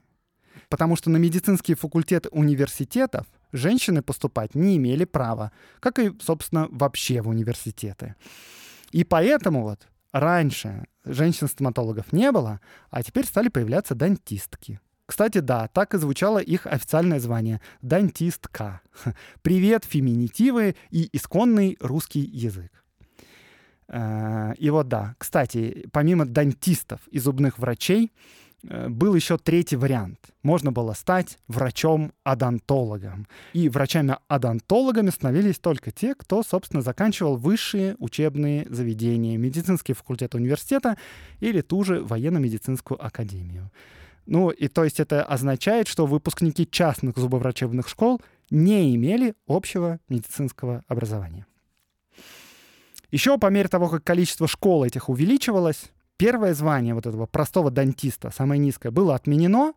потому 0.74 0.96
что 0.96 1.12
на 1.12 1.18
медицинские 1.18 1.78
факультеты 1.78 2.30
университетов 2.30 3.28
женщины 3.52 4.02
поступать 4.02 4.56
не 4.56 4.78
имели 4.78 5.06
права, 5.06 5.52
как 5.80 6.00
и, 6.00 6.12
собственно, 6.20 6.68
вообще 6.72 7.22
в 7.22 7.30
университеты. 7.30 8.16
И 8.92 9.04
поэтому 9.04 9.62
вот 9.62 9.88
раньше 10.12 10.86
женщин-стоматологов 11.06 12.12
не 12.12 12.32
было, 12.32 12.60
а 12.90 13.04
теперь 13.04 13.28
стали 13.28 13.50
появляться 13.50 13.94
дантистки. 13.94 14.80
Кстати, 15.06 15.40
да, 15.40 15.68
так 15.68 15.94
и 15.94 15.98
звучало 15.98 16.40
их 16.40 16.66
официальное 16.66 17.20
звание— 17.20 17.62
дантистка. 17.82 18.82
Привет, 19.42 19.86
феминитивы 19.86 20.76
и 20.92 21.10
исконный 21.12 21.78
русский 21.82 22.22
язык. 22.22 22.72
Э, 23.88 24.54
и 24.58 24.70
вот 24.70 24.88
да, 24.88 25.16
кстати, 25.18 25.88
помимо 25.92 26.26
дантистов 26.26 27.02
и 27.10 27.20
зубных 27.20 27.60
врачей, 27.60 28.12
Э, 28.68 28.88
был 28.90 29.14
еще 29.16 29.38
третий 29.38 29.76
вариант. 29.76 30.20
Можно 30.42 30.72
было 30.72 30.94
стать 30.94 31.38
врачом-адонтологом. 31.48 33.28
И 33.54 33.70
врачами-адонтологами 33.70 35.10
становились 35.10 35.60
только 35.60 35.92
те, 35.92 36.16
кто, 36.16 36.44
собственно, 36.44 36.82
заканчивал 36.82 37.36
высшие 37.36 37.96
учебные 38.00 38.66
заведения, 38.70 39.38
медицинский 39.38 39.94
факультет 39.94 40.36
университета 40.36 40.98
или 41.40 41.62
ту 41.62 41.84
же 41.84 42.02
военно-медицинскую 42.02 43.04
академию. 43.04 43.72
Ну, 44.26 44.50
и 44.50 44.68
то 44.68 44.84
есть 44.84 45.00
это 45.00 45.24
означает, 45.24 45.88
что 45.88 46.06
выпускники 46.06 46.68
частных 46.70 47.18
зубоврачебных 47.18 47.88
школ 47.88 48.22
не 48.50 48.96
имели 48.96 49.36
общего 49.48 50.00
медицинского 50.10 50.84
образования. 50.88 51.46
Еще 53.12 53.38
по 53.38 53.48
мере 53.48 53.68
того, 53.68 53.90
как 53.90 54.04
количество 54.04 54.48
школ 54.48 54.86
этих 54.86 55.10
увеличивалось, 55.10 55.92
Первое 56.18 56.54
звание 56.54 56.94
вот 56.94 57.08
этого 57.08 57.26
простого 57.26 57.72
дантиста, 57.72 58.32
самое 58.32 58.60
низкое, 58.60 58.92
было 58.92 59.16
отменено, 59.16 59.74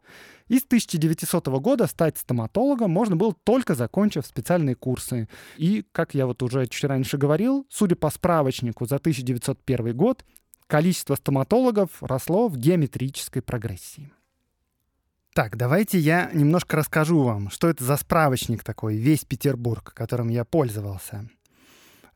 и 0.49 0.59
с 0.59 0.65
1900 0.65 1.49
года 1.61 1.87
стать 1.87 2.19
стоматологом 2.19 2.91
можно 2.91 3.17
было 3.17 3.35
только 3.43 3.75
закончив 3.75 4.25
специальные 4.27 4.77
курсы. 4.77 5.29
И, 5.57 5.85
как 5.93 6.15
я 6.15 6.27
вот 6.27 6.43
уже 6.43 6.67
чуть 6.67 6.85
раньше 6.85 7.17
говорил, 7.17 7.67
судя 7.71 7.97
по 7.97 8.11
справочнику 8.11 8.87
за 8.87 8.97
1901 8.97 9.97
год, 9.97 10.25
количество 10.67 11.15
стоматологов 11.15 11.91
росло 12.01 12.49
в 12.49 12.57
геометрической 12.59 13.41
прогрессии. 13.41 14.13
Так, 15.37 15.59
давайте 15.59 15.99
я 15.99 16.31
немножко 16.33 16.79
расскажу 16.79 17.23
вам, 17.23 17.51
что 17.51 17.69
это 17.69 17.85
за 17.85 17.99
справочник 17.99 18.65
такой, 18.65 18.97
весь 18.97 19.27
Петербург, 19.27 19.93
которым 19.93 20.31
я 20.31 20.47
пользовался. 20.47 21.29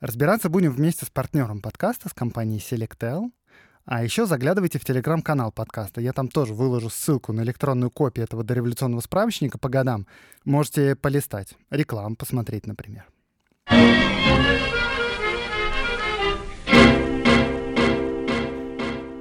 Разбираться 0.00 0.48
будем 0.48 0.72
вместе 0.72 1.04
с 1.04 1.10
партнером 1.10 1.60
подкаста, 1.60 2.08
с 2.08 2.14
компанией 2.14 2.60
Selectel. 2.60 3.30
А 3.84 4.02
еще 4.02 4.24
заглядывайте 4.24 4.78
в 4.78 4.86
телеграм-канал 4.86 5.52
подкаста. 5.52 6.00
Я 6.00 6.14
там 6.14 6.28
тоже 6.28 6.54
выложу 6.54 6.88
ссылку 6.88 7.34
на 7.34 7.42
электронную 7.42 7.90
копию 7.90 8.24
этого 8.24 8.42
дореволюционного 8.42 9.02
справочника 9.02 9.58
по 9.58 9.68
годам. 9.68 10.06
Можете 10.46 10.96
полистать. 10.96 11.52
Рекламу 11.68 12.16
посмотреть, 12.16 12.66
например. 12.66 13.04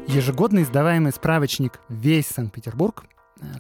Ежегодно 0.08 0.64
издаваемый 0.64 1.12
справочник 1.12 1.82
«Весь 1.90 2.28
Санкт-Петербург», 2.28 3.04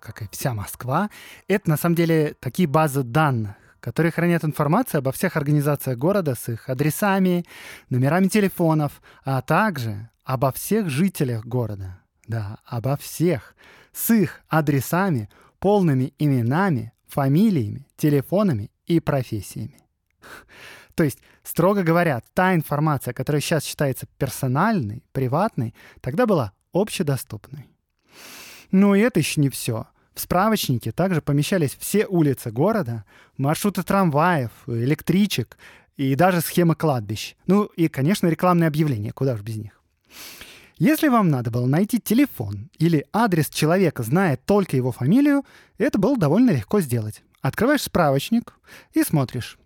как 0.01 0.21
и 0.21 0.27
вся 0.31 0.53
Москва, 0.53 1.09
это 1.47 1.69
на 1.69 1.77
самом 1.77 1.95
деле 1.95 2.35
такие 2.39 2.67
базы 2.67 3.03
данных, 3.03 3.55
которые 3.79 4.11
хранят 4.11 4.43
информацию 4.43 4.99
обо 4.99 5.11
всех 5.11 5.37
организациях 5.37 5.97
города 5.97 6.35
с 6.35 6.49
их 6.49 6.69
адресами, 6.69 7.45
номерами 7.89 8.27
телефонов, 8.27 9.01
а 9.23 9.41
также 9.41 10.09
обо 10.23 10.51
всех 10.51 10.89
жителях 10.89 11.45
города. 11.45 11.99
Да, 12.27 12.59
обо 12.65 12.97
всех. 12.97 13.55
С 13.91 14.11
их 14.11 14.41
адресами, 14.49 15.29
полными 15.59 16.13
именами, 16.19 16.93
фамилиями, 17.07 17.87
телефонами 17.97 18.69
и 18.85 18.99
профессиями. 18.99 19.79
То 20.95 21.03
есть, 21.03 21.19
строго 21.43 21.83
говоря, 21.83 22.21
та 22.33 22.53
информация, 22.53 23.13
которая 23.13 23.41
сейчас 23.41 23.63
считается 23.63 24.05
персональной, 24.17 25.03
приватной, 25.11 25.73
тогда 26.01 26.25
была 26.25 26.51
общедоступной. 26.73 27.67
Но 28.71 28.95
и 28.95 29.01
это 29.01 29.19
еще 29.19 29.41
не 29.41 29.49
все. 29.49 29.87
В 30.13 30.19
справочнике 30.19 30.91
также 30.91 31.21
помещались 31.21 31.77
все 31.79 32.05
улицы 32.05 32.51
города, 32.51 33.05
маршруты 33.37 33.83
трамваев, 33.83 34.51
электричек 34.67 35.57
и 35.95 36.15
даже 36.15 36.41
схемы 36.41 36.75
кладбищ. 36.75 37.35
Ну 37.47 37.63
и, 37.63 37.87
конечно, 37.87 38.27
рекламные 38.27 38.67
объявления, 38.67 39.11
куда 39.11 39.37
же 39.37 39.43
без 39.43 39.57
них. 39.57 39.81
Если 40.77 41.09
вам 41.09 41.29
надо 41.29 41.51
было 41.51 41.65
найти 41.65 41.99
телефон 41.99 42.69
или 42.77 43.05
адрес 43.11 43.49
человека, 43.49 44.01
зная 44.03 44.37
только 44.37 44.77
его 44.77 44.93
фамилию, 44.93 45.43
это 45.77 45.99
было 45.99 46.17
довольно 46.17 46.51
легко 46.51 46.79
сделать. 46.79 47.21
Открываешь 47.41 47.83
справочник 47.83 48.53
и 48.93 49.03
смотришь. 49.03 49.57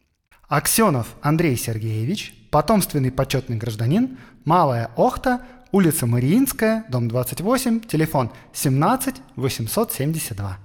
Аксенов 0.47 1.15
Андрей 1.21 1.55
Сергеевич, 1.55 2.33
потомственный 2.51 3.11
почетный 3.11 3.57
гражданин, 3.57 4.17
Малая 4.45 4.91
Охта, 4.95 5.45
улица 5.73 6.05
Мариинская, 6.05 6.85
дом 6.87 7.07
28, 7.07 7.81
телефон 7.81 8.29
17 8.53 9.15
872. 9.35 10.59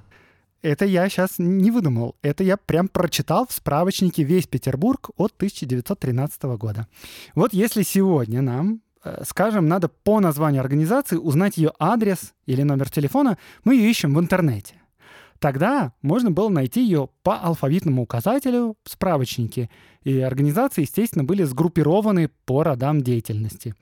Это 0.60 0.84
я 0.84 1.08
сейчас 1.08 1.38
не 1.38 1.70
выдумал. 1.70 2.14
Это 2.20 2.44
я 2.44 2.58
прям 2.58 2.88
прочитал 2.88 3.46
в 3.46 3.52
справочнике 3.52 4.22
«Весь 4.22 4.46
Петербург» 4.46 5.08
от 5.16 5.32
1913 5.36 6.42
года. 6.58 6.86
Вот 7.34 7.54
если 7.54 7.82
сегодня 7.82 8.42
нам, 8.42 8.82
э, 9.02 9.22
скажем, 9.26 9.66
надо 9.66 9.88
по 9.88 10.20
названию 10.20 10.60
организации 10.60 11.16
узнать 11.16 11.56
ее 11.56 11.72
адрес 11.78 12.34
или 12.44 12.62
номер 12.62 12.90
телефона, 12.90 13.38
мы 13.64 13.76
ее 13.76 13.90
ищем 13.90 14.14
в 14.14 14.20
интернете. 14.20 14.74
Тогда 15.38 15.92
можно 16.02 16.30
было 16.30 16.50
найти 16.50 16.82
ее 16.82 17.08
по 17.22 17.36
алфавитному 17.38 18.02
указателю 18.02 18.76
в 18.84 18.90
справочнике, 18.90 19.70
и 20.02 20.20
организации, 20.20 20.82
естественно, 20.82 21.24
были 21.24 21.44
сгруппированы 21.44 22.28
по 22.44 22.62
родам 22.62 23.02
деятельности. 23.02 23.74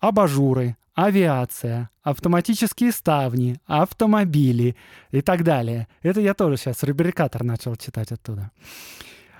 Абажуры, 0.00 0.76
авиация, 0.94 1.90
автоматические 2.02 2.92
ставни, 2.92 3.60
автомобили 3.66 4.76
и 5.10 5.20
так 5.20 5.42
далее. 5.42 5.88
Это 6.02 6.20
я 6.20 6.34
тоже 6.34 6.56
сейчас 6.56 6.82
рубрикатор 6.82 7.42
начал 7.44 7.76
читать 7.76 8.12
оттуда. 8.12 8.50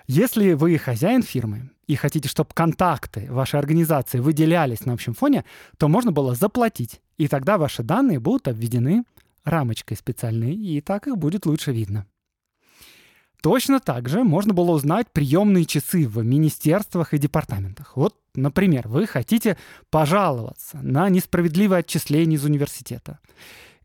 Если 0.06 0.52
вы 0.52 0.78
хозяин 0.78 1.22
фирмы 1.22 1.70
и 1.86 1.96
хотите, 1.96 2.28
чтобы 2.28 2.50
контакты 2.54 3.26
вашей 3.30 3.58
организации 3.58 4.20
выделялись 4.20 4.86
на 4.86 4.92
общем 4.92 5.14
фоне, 5.14 5.44
то 5.78 5.88
можно 5.88 6.12
было 6.12 6.34
заплатить, 6.34 7.00
и 7.16 7.26
тогда 7.28 7.58
ваши 7.58 7.82
данные 7.82 8.20
будут 8.20 8.48
обведены 8.48 9.04
рамочкой 9.44 9.96
специальной, 9.96 10.54
и 10.54 10.80
так 10.80 11.06
их 11.06 11.16
будет 11.16 11.46
лучше 11.46 11.72
видно. 11.72 12.06
Точно 13.46 13.78
так 13.78 14.08
же 14.08 14.24
можно 14.24 14.52
было 14.52 14.72
узнать 14.72 15.06
приемные 15.12 15.66
часы 15.66 16.08
в 16.08 16.20
министерствах 16.24 17.14
и 17.14 17.18
департаментах. 17.18 17.96
Вот, 17.96 18.16
например, 18.34 18.88
вы 18.88 19.06
хотите 19.06 19.56
пожаловаться 19.88 20.80
на 20.82 21.08
несправедливое 21.08 21.78
отчисление 21.78 22.38
из 22.38 22.44
университета. 22.44 23.20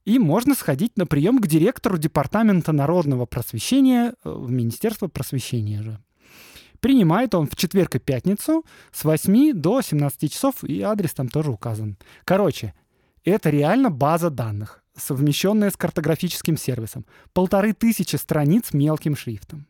И 0.04 0.18
можно 0.18 0.56
сходить 0.56 0.98
на 0.98 1.06
прием 1.06 1.38
к 1.38 1.46
директору 1.46 2.00
Департамента 2.00 2.72
народного 2.72 3.28
просвещения 3.28 4.16
э, 4.24 4.32
в 4.32 4.50
Министерство 4.50 5.10
просвещения 5.10 5.84
же. 5.84 6.00
Принимает 6.80 7.36
он 7.36 7.46
в 7.46 7.56
четверг 7.56 7.94
и 7.94 8.00
пятницу 8.00 8.66
с 8.92 9.04
8 9.04 9.54
до 9.54 9.82
17 9.82 10.34
часов, 10.34 10.64
и 10.64 10.82
адрес 10.82 11.14
там 11.14 11.30
тоже 11.30 11.52
указан. 11.52 11.98
Короче, 12.24 12.74
это 13.24 13.52
реально 13.52 13.92
база 13.92 14.32
данных 14.32 14.81
совмещенная 14.96 15.70
с 15.72 15.78
картографическим 15.78 16.58
сервисом. 16.58 17.06
Полторы 17.34 17.74
тысячи 17.74 18.16
страниц 18.16 18.74
мелким 18.74 19.16
шрифтом. 19.16 19.66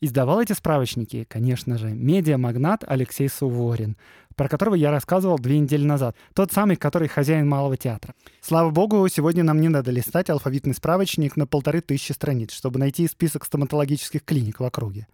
Издавал 0.00 0.40
эти 0.40 0.52
справочники, 0.52 1.24
конечно 1.28 1.78
же, 1.78 1.90
медиамагнат 1.90 2.82
Алексей 2.84 3.28
Суворин, 3.28 3.96
про 4.34 4.48
которого 4.48 4.74
я 4.74 4.90
рассказывал 4.90 5.38
две 5.38 5.60
недели 5.60 5.84
назад. 5.84 6.16
Тот 6.34 6.50
самый, 6.50 6.74
который 6.74 7.06
хозяин 7.06 7.48
Малого 7.48 7.76
театра. 7.76 8.12
Слава 8.40 8.70
богу, 8.70 9.06
сегодня 9.06 9.44
нам 9.44 9.60
не 9.60 9.68
надо 9.68 9.92
листать 9.92 10.28
алфавитный 10.28 10.74
справочник 10.74 11.36
на 11.36 11.46
полторы 11.46 11.82
тысячи 11.82 12.10
страниц, 12.10 12.52
чтобы 12.52 12.80
найти 12.80 13.06
список 13.06 13.44
стоматологических 13.44 14.24
клиник 14.24 14.58
в 14.58 14.64
округе. 14.64 15.06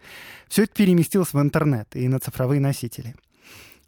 Все 0.48 0.62
это 0.62 0.72
переместилось 0.72 1.34
в 1.34 1.38
интернет 1.38 1.94
и 1.94 2.08
на 2.08 2.18
цифровые 2.18 2.60
носители. 2.60 3.14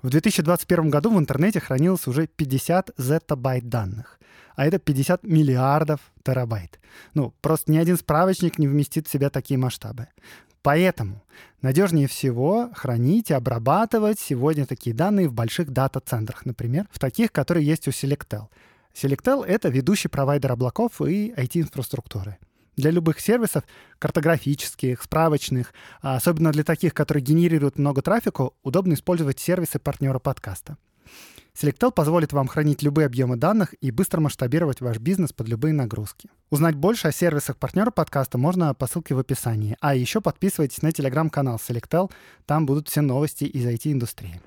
В 0.03 0.11
2021 0.11 0.91
году 0.91 1.11
в 1.11 1.19
интернете 1.19 1.61
хранилось 1.61 2.07
уже 2.07 2.27
50 2.27 2.93
зеттабайт 2.97 3.69
данных 3.69 4.21
а 4.61 4.67
это 4.67 4.79
50 4.79 5.25
миллиардов 5.25 6.01
терабайт. 6.23 6.79
Ну, 7.15 7.33
просто 7.41 7.73
ни 7.73 7.79
один 7.79 7.97
справочник 7.97 8.59
не 8.59 8.69
вместит 8.69 9.09
в 9.09 9.11
себя 9.11 9.31
такие 9.31 9.57
масштабы. 9.57 10.09
Поэтому 10.61 11.23
надежнее 11.63 12.07
всего 12.07 12.69
хранить 12.75 13.31
и 13.31 13.33
обрабатывать 13.33 14.21
сегодня 14.21 14.67
такие 14.67 14.95
данные 14.95 15.29
в 15.29 15.33
больших 15.33 15.71
дата-центрах, 15.71 16.45
например, 16.45 16.87
в 16.91 16.99
таких, 16.99 17.33
которые 17.33 17.67
есть 17.67 17.89
у 17.89 17.91
Selectel. 17.91 18.49
Selectel— 18.93 19.45
это 19.47 19.71
ведущий 19.71 20.09
провайдер 20.09 20.53
облаков 20.53 21.01
и 21.01 21.33
IT-инфраструктуры. 21.35 22.37
Для 22.81 22.91
любых 22.91 23.21
сервисов, 23.21 23.65
картографических, 23.99 25.03
справочных, 25.03 25.75
а 26.01 26.17
особенно 26.17 26.51
для 26.51 26.65
таких, 26.65 26.95
которые 26.95 27.23
генерируют 27.23 27.79
много 27.79 28.01
трафика, 28.01 28.53
удобно 28.63 28.95
использовать 28.95 29.39
сервисы 29.39 29.79
партнера 29.79 30.19
подкаста. 30.19 30.79
Selectel 31.55 31.91
позволит 31.93 32.33
вам 32.33 32.49
хранить 32.49 32.83
любые 32.83 33.05
объемы 33.05 33.37
данных 33.37 33.75
и 33.83 33.91
быстро 33.91 34.23
масштабировать 34.23 34.81
ваш 34.81 34.97
бизнес 34.97 35.35
под 35.35 35.49
любые 35.49 35.75
нагрузки. 35.75 36.31
Узнать 36.49 36.75
больше 36.75 37.09
о 37.09 37.13
сервисах 37.13 37.59
партнера 37.59 37.91
подкаста 37.91 38.39
можно 38.39 38.73
по 38.73 38.87
ссылке 38.87 39.15
в 39.15 39.19
описании. 39.19 39.77
А 39.81 39.95
еще 39.95 40.23
подписывайтесь 40.23 40.81
на 40.81 40.91
телеграм-канал 40.91 41.57
Selectel, 41.57 42.11
там 42.47 42.65
будут 42.65 42.89
все 42.89 43.03
новости 43.03 43.45
из 43.45 43.67
IT-индустрии. 43.67 44.41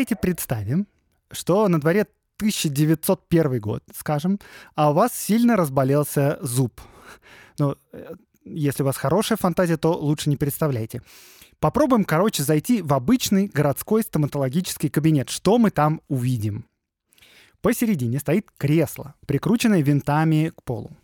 Давайте 0.00 0.16
представим, 0.16 0.86
что 1.30 1.68
на 1.68 1.78
дворе 1.78 2.06
1901 2.38 3.60
год, 3.60 3.82
скажем, 3.94 4.40
а 4.74 4.92
у 4.92 4.94
вас 4.94 5.12
сильно 5.14 5.56
разболелся 5.56 6.38
зуб. 6.40 6.80
Ну, 7.58 7.76
э, 7.92 8.14
если 8.46 8.82
у 8.82 8.86
вас 8.86 8.96
хорошая 8.96 9.36
фантазия, 9.36 9.76
то 9.76 9.92
лучше 9.92 10.30
не 10.30 10.38
представляйте. 10.38 11.02
Попробуем, 11.58 12.04
короче, 12.04 12.42
зайти 12.42 12.80
в 12.80 12.94
обычный 12.94 13.48
городской 13.48 14.02
стоматологический 14.02 14.88
кабинет. 14.88 15.28
Что 15.28 15.58
мы 15.58 15.70
там 15.70 16.00
увидим? 16.08 16.64
Посередине 17.60 18.20
стоит 18.20 18.48
кресло, 18.56 19.16
прикрученное 19.26 19.82
винтами 19.82 20.50
к 20.56 20.62
полу. 20.62 20.96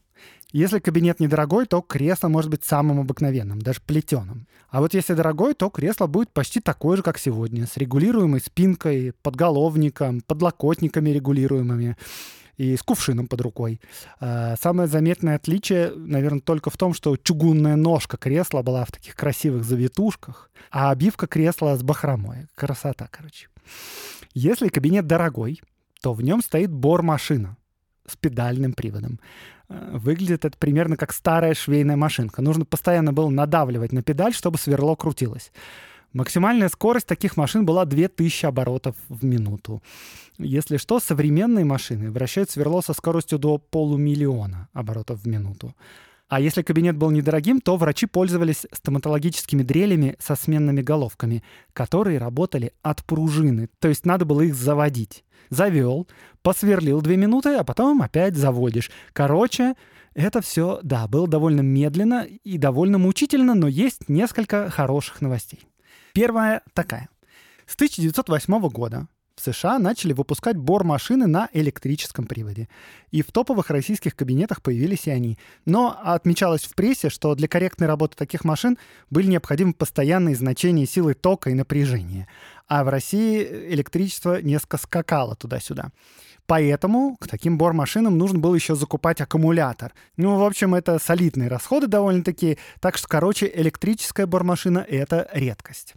Если 0.57 0.79
кабинет 0.79 1.21
недорогой, 1.21 1.67
то 1.67 1.83
кресло 1.83 2.29
может 2.29 2.51
быть 2.51 2.65
самым 2.65 3.01
обыкновенным, 3.01 3.61
даже 3.61 3.83
плетеным. 3.83 4.47
А 4.71 4.81
вот 4.81 4.95
если 4.95 5.13
дорогой, 5.13 5.53
то 5.53 5.69
кресло 5.69 6.07
будет 6.07 6.33
почти 6.33 6.61
такое 6.61 6.97
же, 6.97 7.03
как 7.03 7.19
сегодня, 7.19 7.67
с 7.67 7.77
регулируемой 7.77 8.41
спинкой, 8.41 9.13
подголовником, 9.21 10.23
подлокотниками 10.23 11.11
регулируемыми 11.11 11.99
и 12.57 12.75
с 12.75 12.83
кувшином 12.83 13.29
под 13.29 13.43
рукой. 13.43 13.83
А, 14.19 14.57
самое 14.57 14.89
заметное 14.89 15.37
отличие, 15.37 15.93
наверное, 15.95 16.41
только 16.41 16.71
в 16.71 16.79
том, 16.79 16.95
что 16.95 17.19
чугунная 17.19 17.77
ножка 17.77 18.17
кресла 18.17 18.63
была 18.63 18.87
в 18.87 18.93
таких 18.93 19.15
красивых 19.15 19.63
завитушках, 19.63 20.51
а 20.71 20.91
обивка 20.91 21.27
кресла 21.27 21.77
с 21.77 21.83
бахромой. 21.83 22.47
Красота, 22.55 23.11
короче. 23.11 23.49
Если 24.33 24.69
кабинет 24.69 25.07
дорогой, 25.07 25.61
то 26.01 26.15
в 26.15 26.23
нем 26.23 26.41
стоит 26.41 26.73
бор-машина 26.73 27.59
с 28.09 28.17
педальным 28.17 28.73
приводом. 28.73 29.21
Э, 29.69 29.97
выглядит 29.97 30.45
это 30.45 30.57
примерно 30.59 30.97
как 30.97 31.13
старая 31.13 31.55
швейная 31.55 31.97
машинка. 31.97 32.43
Нужно 32.43 32.65
постоянно 32.65 33.13
было 33.13 33.31
надавливать 33.31 33.93
на 33.93 34.03
педаль, 34.03 34.35
чтобы 34.35 34.59
сверло 34.59 34.97
крутилось. 34.97 35.53
Максимальная 36.13 36.69
скорость 36.69 37.07
таких 37.07 37.37
машин 37.37 37.67
была 37.67 37.85
2000 37.85 38.47
оборотов 38.47 38.95
в 39.09 39.25
минуту. 39.25 39.83
Если 40.39 40.77
что, 40.79 40.99
современные 41.01 41.65
машины 41.65 42.11
вращают 42.11 42.51
сверло 42.51 42.81
со 42.81 42.95
скоростью 42.95 43.39
до 43.39 43.59
полумиллиона 43.59 44.69
оборотов 44.73 45.21
в 45.21 45.27
минуту. 45.27 45.75
А 46.29 46.41
если 46.41 46.63
кабинет 46.63 46.97
был 46.97 47.11
недорогим, 47.11 47.61
то 47.61 47.77
врачи 47.77 48.07
пользовались 48.07 48.67
стоматологическими 48.73 49.63
дрелями 49.63 50.17
со 50.19 50.35
сменными 50.35 50.83
головками, 50.83 51.45
которые 51.73 52.19
работали 52.19 52.73
от 52.83 53.05
пружины, 53.05 53.69
то 53.79 53.89
есть 53.89 54.05
надо 54.05 54.25
было 54.25 54.41
их 54.41 54.55
заводить. 54.55 55.25
Завел, 55.51 56.09
посверлил 56.43 57.01
две 57.01 57.17
минуты, 57.17 57.55
а 57.55 57.63
потом 57.63 58.03
опять 58.03 58.35
заводишь. 58.35 58.91
Короче, 59.13 59.75
это 60.15 60.41
все, 60.41 60.81
да, 60.83 61.07
было 61.07 61.29
довольно 61.29 61.61
медленно 61.61 62.25
и 62.25 62.59
довольно 62.59 62.99
мучительно, 62.99 63.55
но 63.55 63.69
есть 63.69 64.09
несколько 64.09 64.69
хороших 64.71 65.21
новостей. 65.21 65.69
Первая 66.13 66.63
такая. 66.73 67.09
С 67.67 67.75
1908 67.75 68.69
года 68.69 69.07
в 69.37 69.43
США 69.43 69.79
начали 69.79 70.15
выпускать 70.15 70.57
бор-машины 70.57 71.27
на 71.27 71.49
электрическом 71.53 72.27
приводе. 72.27 72.69
И 73.11 73.23
в 73.23 73.31
топовых 73.33 73.69
российских 73.71 74.17
кабинетах 74.17 74.63
появились 74.63 75.07
и 75.07 75.11
они. 75.11 75.39
Но 75.67 75.99
отмечалось 76.03 76.63
в 76.63 76.75
прессе, 76.75 77.11
что 77.11 77.35
для 77.35 77.47
корректной 77.47 77.87
работы 77.87 78.17
таких 78.17 78.45
машин 78.45 78.79
были 79.11 79.27
необходимы 79.27 79.75
постоянные 79.75 80.35
значения 80.35 80.87
силы 80.87 81.15
тока 81.15 81.51
и 81.51 81.55
напряжения. 81.55 82.29
А 82.67 82.83
в 82.83 82.89
России 82.89 83.47
электричество 83.69 84.41
несколько 84.41 84.79
скакало 84.79 85.37
туда-сюда. 85.37 85.91
Поэтому 86.47 87.17
к 87.21 87.29
таким 87.29 87.59
бор-машинам 87.59 88.17
нужно 88.17 88.39
было 88.39 88.55
еще 88.55 88.75
закупать 88.75 89.21
аккумулятор. 89.21 89.93
Ну, 90.17 90.37
в 90.37 90.45
общем, 90.45 90.75
это 90.75 90.99
солидные 90.99 91.49
расходы 91.49 91.89
довольно-таки. 91.89 92.59
Так 92.81 92.97
что, 92.97 93.07
короче, 93.09 93.51
электрическая 93.53 94.27
бормашина— 94.27 94.79
это 94.89 95.29
редкость. 95.33 95.95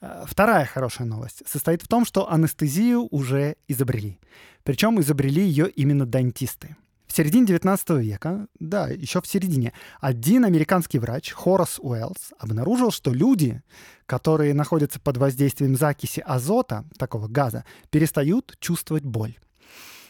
Э, 0.00 0.24
вторая 0.26 0.66
хорошая 0.66 1.06
новость 1.06 1.42
состоит 1.46 1.82
в 1.82 1.88
том, 1.88 2.04
что 2.04 2.30
анестезию 2.30 3.08
уже 3.10 3.56
изобрели. 3.68 4.18
Причем 4.62 5.00
изобрели 5.00 5.42
ее 5.42 5.68
именно 5.70 6.06
дантисты. 6.06 6.76
В 7.06 7.16
середине 7.16 7.46
19 7.46 7.90
века, 8.00 8.48
да, 8.58 8.88
еще 8.88 9.20
в 9.20 9.26
середине, 9.26 9.72
один 10.00 10.44
американский 10.44 10.98
врач, 10.98 11.30
Хорас 11.30 11.78
Уэллс, 11.78 12.32
обнаружил, 12.38 12.90
что 12.90 13.12
люди, 13.12 13.62
которые 14.06 14.52
находятся 14.52 14.98
под 14.98 15.18
воздействием 15.18 15.76
закиси 15.76 16.20
азота, 16.26 16.84
такого 16.98 17.28
газа, 17.28 17.64
перестают 17.90 18.56
чувствовать 18.58 19.04
боль. 19.04 19.36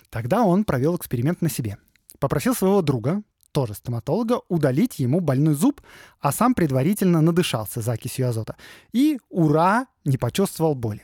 Тогда 0.09 0.45
он 0.45 0.65
провел 0.65 0.97
эксперимент 0.97 1.43
на 1.43 1.51
себе. 1.51 1.77
Попросил 2.21 2.55
своего 2.55 2.81
друга, 2.81 3.23
тоже 3.55 3.75
стоматолога, 3.75 4.41
удалить 4.49 4.99
ему 4.99 5.21
больной 5.21 5.55
зуб, 5.55 5.81
а 6.21 6.33
сам 6.33 6.55
предварительно 6.55 7.23
надышался 7.23 7.81
закисью 7.81 8.29
азота. 8.29 8.57
И, 8.93 9.21
ура, 9.31 9.87
не 10.05 10.19
почувствовал 10.19 10.75
боли. 10.75 11.03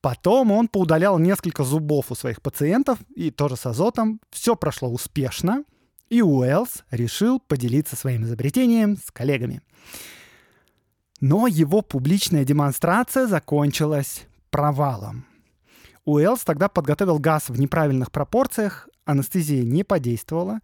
Потом 0.00 0.52
он 0.52 0.68
поудалял 0.68 1.18
несколько 1.18 1.64
зубов 1.64 2.10
у 2.10 2.14
своих 2.14 2.40
пациентов, 2.40 2.98
и 3.14 3.30
тоже 3.30 3.56
с 3.56 3.66
азотом. 3.66 4.20
Все 4.30 4.54
прошло 4.54 4.88
успешно, 4.88 5.64
и 6.08 6.22
Уэллс 6.22 6.84
решил 6.90 7.40
поделиться 7.40 7.96
своим 7.96 8.24
изобретением 8.24 8.96
с 8.96 9.10
коллегами. 9.10 9.60
Но 11.20 11.46
его 11.46 11.82
публичная 11.82 12.44
демонстрация 12.44 13.26
закончилась 13.26 14.22
провалом. 14.50 15.26
Уэллс 16.04 16.44
тогда 16.44 16.68
подготовил 16.68 17.18
газ 17.18 17.48
в 17.48 17.58
неправильных 17.58 18.12
пропорциях, 18.12 18.88
анестезия 19.04 19.64
не 19.64 19.84
подействовала, 19.84 20.60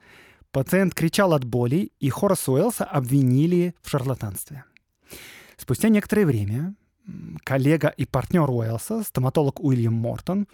Пациент 0.58 0.92
кричал 0.92 1.34
от 1.34 1.44
боли, 1.44 1.92
и 2.00 2.10
Хораса 2.10 2.50
Уэллса 2.50 2.84
обвинили 2.84 3.76
в 3.80 3.90
шарлатанстве. 3.90 4.64
Спустя 5.56 5.88
некоторое 5.88 6.26
время 6.26 6.74
коллега 7.44 7.94
и 7.96 8.04
партнер 8.04 8.50
Уэллса, 8.50 9.04
стоматолог 9.04 9.60
Уильям 9.60 9.94
Мортон, 9.94 10.48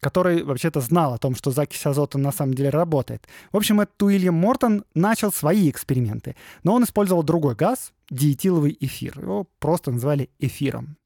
который 0.00 0.44
вообще-то 0.44 0.80
знал 0.80 1.12
о 1.12 1.18
том, 1.18 1.34
что 1.34 1.50
закись 1.50 1.84
азота 1.84 2.16
на 2.16 2.32
самом 2.32 2.54
деле 2.54 2.70
работает. 2.70 3.28
В 3.52 3.58
общем, 3.58 3.82
этот 3.82 4.02
Уильям 4.02 4.34
Мортон 4.34 4.84
начал 4.94 5.30
свои 5.30 5.68
эксперименты, 5.68 6.36
но 6.62 6.72
он 6.72 6.84
использовал 6.84 7.22
другой 7.22 7.54
газ, 7.54 7.92
диэтиловый 8.08 8.74
эфир. 8.80 9.20
Его 9.20 9.46
просто 9.58 9.90
называли 9.90 10.30
эфиром. 10.38 10.96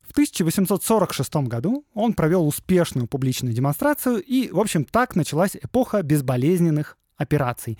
В 0.00 0.12
1846 0.12 1.36
году 1.46 1.84
он 1.92 2.14
провел 2.14 2.46
успешную 2.46 3.06
публичную 3.06 3.52
демонстрацию, 3.52 4.22
и, 4.22 4.50
в 4.50 4.58
общем, 4.58 4.86
так 4.86 5.14
началась 5.14 5.56
эпоха 5.56 6.02
безболезненных 6.02 6.96
операций. 7.20 7.78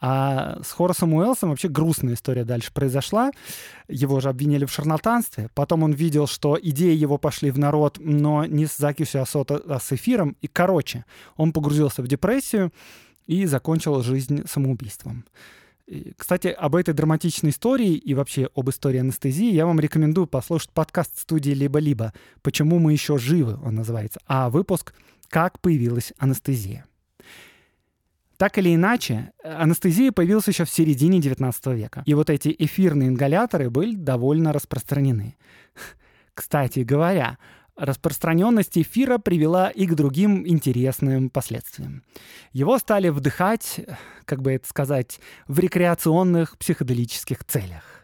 А 0.00 0.60
с 0.62 0.70
Хорасом 0.70 1.14
Уэллсом 1.14 1.50
вообще 1.50 1.68
грустная 1.68 2.14
история 2.14 2.44
дальше 2.44 2.72
произошла. 2.72 3.32
Его 3.88 4.20
же 4.20 4.28
обвинили 4.28 4.64
в 4.64 4.70
шарлатанстве. 4.70 5.50
Потом 5.54 5.82
он 5.82 5.92
видел, 5.92 6.26
что 6.26 6.58
идеи 6.60 6.94
его 6.94 7.18
пошли 7.18 7.50
в 7.50 7.58
народ, 7.58 7.98
но 7.98 8.44
не 8.44 8.66
с 8.66 8.76
закисью 8.76 9.22
асота, 9.22 9.60
а 9.68 9.80
с 9.80 9.92
эфиром. 9.92 10.36
И, 10.40 10.46
короче, 10.46 11.04
он 11.36 11.52
погрузился 11.52 12.02
в 12.02 12.06
депрессию 12.06 12.72
и 13.26 13.44
закончил 13.46 14.00
жизнь 14.02 14.46
самоубийством. 14.46 15.24
Кстати, 16.16 16.48
об 16.48 16.76
этой 16.76 16.94
драматичной 16.94 17.50
истории 17.50 17.94
и 17.94 18.14
вообще 18.14 18.48
об 18.54 18.68
истории 18.68 19.00
анестезии 19.00 19.52
я 19.52 19.66
вам 19.66 19.80
рекомендую 19.80 20.26
послушать 20.26 20.70
подкаст 20.70 21.18
студии 21.18 21.52
«Либо-либо». 21.52 22.12
«Почему 22.42 22.78
мы 22.78 22.92
еще 22.92 23.16
живы» 23.16 23.58
он 23.64 23.76
называется. 23.76 24.20
А 24.26 24.50
выпуск 24.50 24.94
«Как 25.28 25.60
появилась 25.60 26.12
анестезия». 26.18 26.87
Так 28.38 28.56
или 28.56 28.72
иначе, 28.72 29.32
анестезия 29.42 30.12
появилась 30.12 30.46
еще 30.46 30.64
в 30.64 30.70
середине 30.70 31.20
19 31.20 31.66
века. 31.66 32.04
И 32.06 32.14
вот 32.14 32.30
эти 32.30 32.54
эфирные 32.56 33.08
ингаляторы 33.08 33.68
были 33.68 33.96
довольно 33.96 34.52
распространены. 34.52 35.36
Кстати 36.34 36.80
говоря, 36.80 37.36
распространенность 37.76 38.78
эфира 38.78 39.18
привела 39.18 39.70
и 39.70 39.86
к 39.86 39.94
другим 39.94 40.46
интересным 40.46 41.30
последствиям. 41.30 42.04
Его 42.52 42.78
стали 42.78 43.08
вдыхать, 43.08 43.80
как 44.24 44.40
бы 44.40 44.52
это 44.52 44.68
сказать, 44.68 45.18
в 45.48 45.58
рекреационных 45.58 46.56
психоделических 46.58 47.44
целях. 47.44 47.97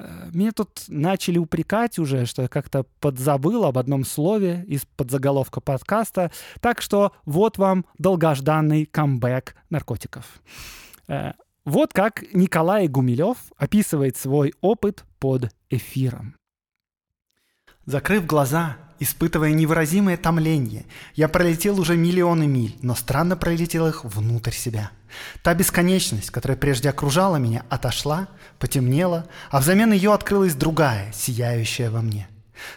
Э, 0.00 0.30
меня 0.32 0.52
тут 0.52 0.84
начали 0.88 1.38
упрекать 1.38 1.98
уже, 1.98 2.26
что 2.26 2.42
я 2.42 2.48
как-то 2.48 2.84
подзабыл 3.00 3.64
об 3.64 3.78
одном 3.78 4.04
слове 4.04 4.64
из 4.66 4.86
подзаголовка 4.96 5.60
подкаста. 5.60 6.30
Так 6.60 6.80
что 6.80 7.12
вот 7.24 7.58
вам 7.58 7.84
долгожданный 7.98 8.86
камбэк 8.86 9.54
наркотиков. 9.68 10.24
Э, 11.08 11.32
вот 11.64 11.92
как 11.92 12.22
Николай 12.32 12.88
Гумилев 12.88 13.36
описывает 13.56 14.16
свой 14.16 14.54
опыт 14.60 15.04
под 15.18 15.50
эфиром. 15.68 16.36
Закрыв 17.84 18.26
глаза, 18.26 18.76
испытывая 19.00 19.52
невыразимое 19.52 20.16
томление, 20.16 20.84
я 21.14 21.28
пролетел 21.28 21.80
уже 21.80 21.96
миллионы 21.96 22.46
миль, 22.46 22.76
но 22.82 22.94
странно 22.94 23.36
пролетел 23.36 23.88
их 23.88 24.04
внутрь 24.04 24.52
себя. 24.52 24.90
Та 25.42 25.54
бесконечность, 25.54 26.30
которая 26.30 26.56
прежде 26.56 26.88
окружала 26.88 27.36
меня, 27.36 27.64
отошла, 27.68 28.28
потемнела, 28.58 29.26
а 29.50 29.60
взамен 29.60 29.92
ее 29.92 30.14
открылась 30.14 30.54
другая, 30.54 31.12
сияющая 31.12 31.90
во 31.90 32.00
мне. 32.00 32.28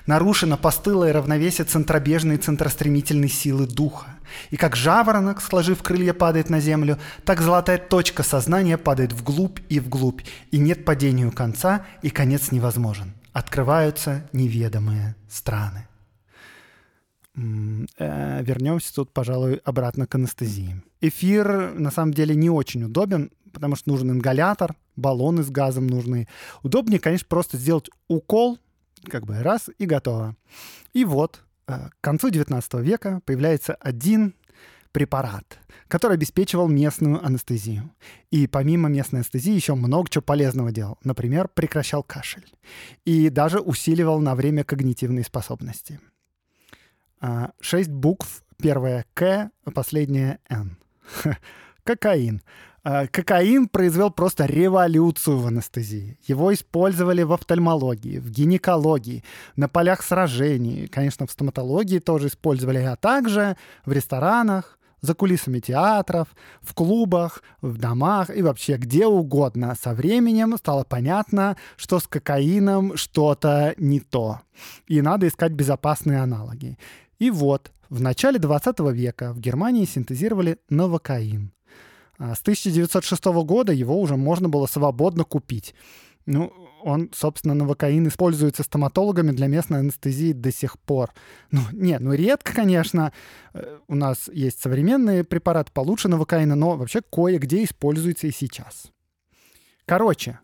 Нарушено 0.08 0.58
постылое 0.58 1.14
равновесие 1.14 1.66
центробежной 1.66 2.36
и 2.36 2.40
центростремительной 2.40 3.30
силы 3.30 3.68
духа. 3.68 4.08
И 4.50 4.56
как 4.56 4.76
жаворонок, 4.76 5.42
сложив 5.42 5.84
крылья, 5.84 6.14
падает 6.14 6.50
на 6.50 6.60
землю, 6.60 6.98
так 7.26 7.42
золотая 7.42 7.78
точка 7.78 8.24
сознания 8.24 8.78
падает 8.78 9.12
вглубь 9.12 9.60
и 9.70 9.80
вглубь, 9.80 10.22
и 10.52 10.58
нет 10.58 10.86
падению 10.86 11.32
конца, 11.32 11.86
и 12.02 12.10
конец 12.10 12.52
невозможен 12.52 13.14
открываются 13.34 14.30
неведомые 14.32 15.16
страны. 15.28 15.88
Э, 17.36 18.44
вернемся 18.44 18.94
тут, 18.94 19.12
пожалуй, 19.12 19.56
обратно 19.64 20.06
к 20.06 20.16
анестезии. 20.16 20.82
Эфир 21.02 21.74
на 21.74 21.92
самом 21.92 22.14
деле 22.14 22.36
не 22.36 22.50
очень 22.50 22.84
удобен, 22.84 23.32
потому 23.52 23.76
что 23.76 23.90
нужен 23.90 24.12
ингалятор, 24.12 24.76
баллоны 24.96 25.44
с 25.44 25.50
газом 25.50 25.88
нужны. 25.88 26.28
Удобнее, 26.62 27.00
конечно, 27.00 27.28
просто 27.28 27.58
сделать 27.58 27.90
укол, 28.08 28.60
как 29.06 29.26
бы 29.26 29.42
раз 29.42 29.70
и 29.80 29.86
готово. 29.86 30.36
И 30.94 31.06
вот 31.06 31.42
э, 31.68 31.90
к 31.90 32.02
концу 32.02 32.30
19 32.30 32.74
века 32.76 33.22
появляется 33.26 33.74
один 33.76 34.36
препарат, 34.92 35.58
который 35.88 36.14
обеспечивал 36.14 36.68
местную 36.68 37.26
анестезию. 37.26 37.90
И 38.30 38.46
помимо 38.46 38.90
местной 38.90 39.22
анестезии 39.22 39.54
еще 39.54 39.74
много 39.74 40.08
чего 40.08 40.22
полезного 40.22 40.72
делал. 40.72 41.00
Например, 41.04 41.48
прекращал 41.48 42.04
кашель. 42.04 42.46
И 43.06 43.30
даже 43.30 43.60
усиливал 43.60 44.20
на 44.20 44.36
время 44.36 44.64
когнитивные 44.64 45.24
способности. 45.24 46.00
А, 47.24 47.52
шесть 47.62 47.90
букв. 47.90 48.44
Первая 48.62 49.06
К, 49.14 49.50
последняя 49.74 50.40
Н. 50.50 50.78
Кокаин. 51.86 52.42
А, 52.84 53.08
кокаин 53.08 53.70
произвел 53.70 54.12
просто 54.12 54.46
революцию 54.46 55.38
в 55.38 55.48
анестезии. 55.48 56.20
Его 56.28 56.54
использовали 56.54 57.24
в 57.24 57.32
офтальмологии, 57.32 58.20
в 58.20 58.30
гинекологии, 58.30 59.24
на 59.56 59.70
полях 59.70 60.04
сражений, 60.04 60.88
конечно, 60.88 61.26
в 61.26 61.32
стоматологии 61.32 62.00
тоже 62.00 62.28
использовали, 62.28 62.80
а 62.80 62.98
также 62.98 63.56
в 63.86 63.94
ресторанах, 63.94 64.78
за 65.04 65.16
кулисами 65.16 65.60
театров, 65.60 66.30
в 66.62 66.74
клубах, 66.74 67.44
в 67.62 67.78
домах 67.78 68.36
и 68.36 68.42
вообще 68.42 68.78
где 68.78 69.06
угодно. 69.06 69.76
Со 69.80 69.94
временем 69.94 70.58
стало 70.58 70.86
понятно, 70.86 71.58
что 71.76 72.00
с 72.00 72.08
кокаином 72.08 72.96
что-то 72.96 73.76
не 73.78 74.00
то. 74.00 74.40
И 74.88 75.02
надо 75.02 75.28
искать 75.28 75.52
безопасные 75.52 76.22
аналоги. 76.22 76.78
И 77.20 77.30
вот, 77.30 77.72
в 77.90 78.02
начале 78.02 78.40
20 78.40 78.80
века 78.92 79.34
в 79.34 79.40
Германии 79.40 79.86
синтезировали 79.86 80.58
новокаин. 80.70 81.54
А 82.18 82.36
с 82.36 82.42
1906 82.42 83.26
года 83.26 83.74
его 83.74 84.00
уже 84.00 84.16
можно 84.16 84.50
было 84.50 84.66
свободно 84.66 85.24
купить. 85.24 85.74
Ну, 86.26 86.52
он, 86.84 87.10
собственно, 87.14 87.54
новокаин 87.54 88.08
используется 88.08 88.64
стоматологами 88.64 89.32
для 89.32 89.48
местной 89.48 89.80
анестезии 89.80 90.34
до 90.34 90.52
сих 90.52 90.80
пор. 90.80 91.12
Ну, 91.52 91.62
нет, 91.72 92.02
ну 92.02 92.14
редко, 92.14 92.54
конечно. 92.54 93.14
Э, 93.54 93.80
у 93.88 93.96
нас 93.96 94.30
есть 94.32 94.62
современные 94.62 95.24
препараты 95.24 95.72
получше 95.72 96.08
новокаина, 96.08 96.56
но 96.56 96.76
вообще 96.76 97.02
кое-где 97.02 97.64
используется 97.64 98.28
и 98.28 98.32
сейчас. 98.32 98.92
Короче, 99.86 100.40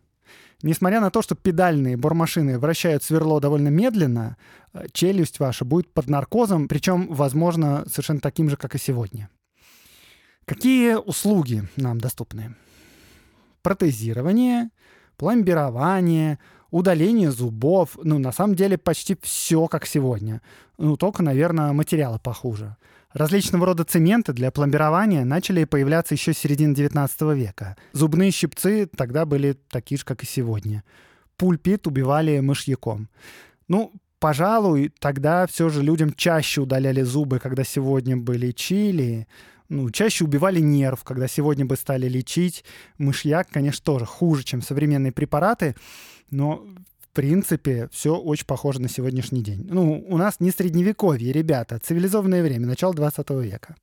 Несмотря 0.62 1.00
на 1.00 1.10
то, 1.10 1.22
что 1.22 1.36
педальные 1.36 1.96
бормашины 1.96 2.60
вращают 2.60 3.04
сверло 3.04 3.40
довольно 3.40 3.70
медленно, 3.70 4.36
э, 4.74 4.88
челюсть 4.92 5.40
ваша 5.40 5.64
будет 5.64 5.94
под 5.94 6.10
наркозом, 6.10 6.68
причем, 6.68 7.08
возможно, 7.08 7.86
совершенно 7.90 8.20
таким 8.20 8.50
же, 8.50 8.58
как 8.58 8.76
и 8.76 8.80
сегодня. 8.80 9.30
Какие 10.46 10.96
услуги 10.96 11.64
нам 11.78 12.02
доступны? 12.02 12.56
Протезирование, 13.62 14.70
пломбирование, 15.16 16.40
удаление 16.72 17.32
зубов. 17.32 17.98
Ну, 18.04 18.20
на 18.20 18.32
самом 18.32 18.56
деле, 18.56 18.78
почти 18.78 19.18
все 19.22 19.68
как 19.68 19.86
сегодня. 19.86 20.42
Ну, 20.78 20.98
только, 20.98 21.24
наверное, 21.24 21.74
материалы 21.74 22.20
похуже. 22.20 22.76
Различного 23.14 23.66
рода 23.66 23.86
цементы 23.86 24.34
для 24.34 24.52
пломбирования 24.52 25.26
начали 25.26 25.64
появляться 25.64 26.14
еще 26.14 26.34
с 26.34 26.38
середины 26.38 26.76
19 26.76 27.22
века. 27.36 27.76
Зубные 27.92 28.30
щипцы 28.30 28.86
тогда 28.86 29.26
были 29.26 29.58
такие 29.70 29.98
же, 29.98 30.06
как 30.06 30.22
и 30.24 30.28
сегодня. 30.28 30.84
Пульпит 31.36 31.88
убивали 31.88 32.40
мышьяком. 32.40 33.10
Ну, 33.68 33.94
пожалуй, 34.20 34.94
тогда 35.00 35.48
все 35.48 35.70
же 35.70 35.82
людям 35.82 36.14
чаще 36.14 36.62
удаляли 36.62 37.02
зубы, 37.02 37.40
когда 37.40 37.64
сегодня 37.64 38.16
бы 38.16 38.38
лечили. 38.38 39.28
Ну, 39.70 39.90
чаще 39.92 40.26
убивали 40.26 40.60
нерв, 40.60 41.04
когда 41.04 41.28
сегодня 41.28 41.66
бы 41.66 41.76
стали 41.76 42.08
лечить. 42.10 42.66
Мышьяк, 42.98 43.48
конечно, 43.50 43.84
тоже 43.84 44.06
хуже, 44.06 44.44
чем 44.44 44.62
современные 44.62 45.12
препараты, 45.12 45.76
но 46.32 46.66
в 47.00 47.16
принципе, 47.16 47.90
все 47.92 48.16
очень 48.16 48.46
похоже 48.46 48.82
на 48.82 48.90
сегодняшний 48.90 49.42
день. 49.42 49.66
Ну, 49.70 50.06
у 50.08 50.18
нас 50.18 50.40
не 50.40 50.52
средневековье, 50.52 51.32
ребята, 51.32 51.80
цивилизованное 51.80 52.44
время, 52.44 52.68
начало 52.68 52.94
20 52.94 53.30
века. 53.42 53.76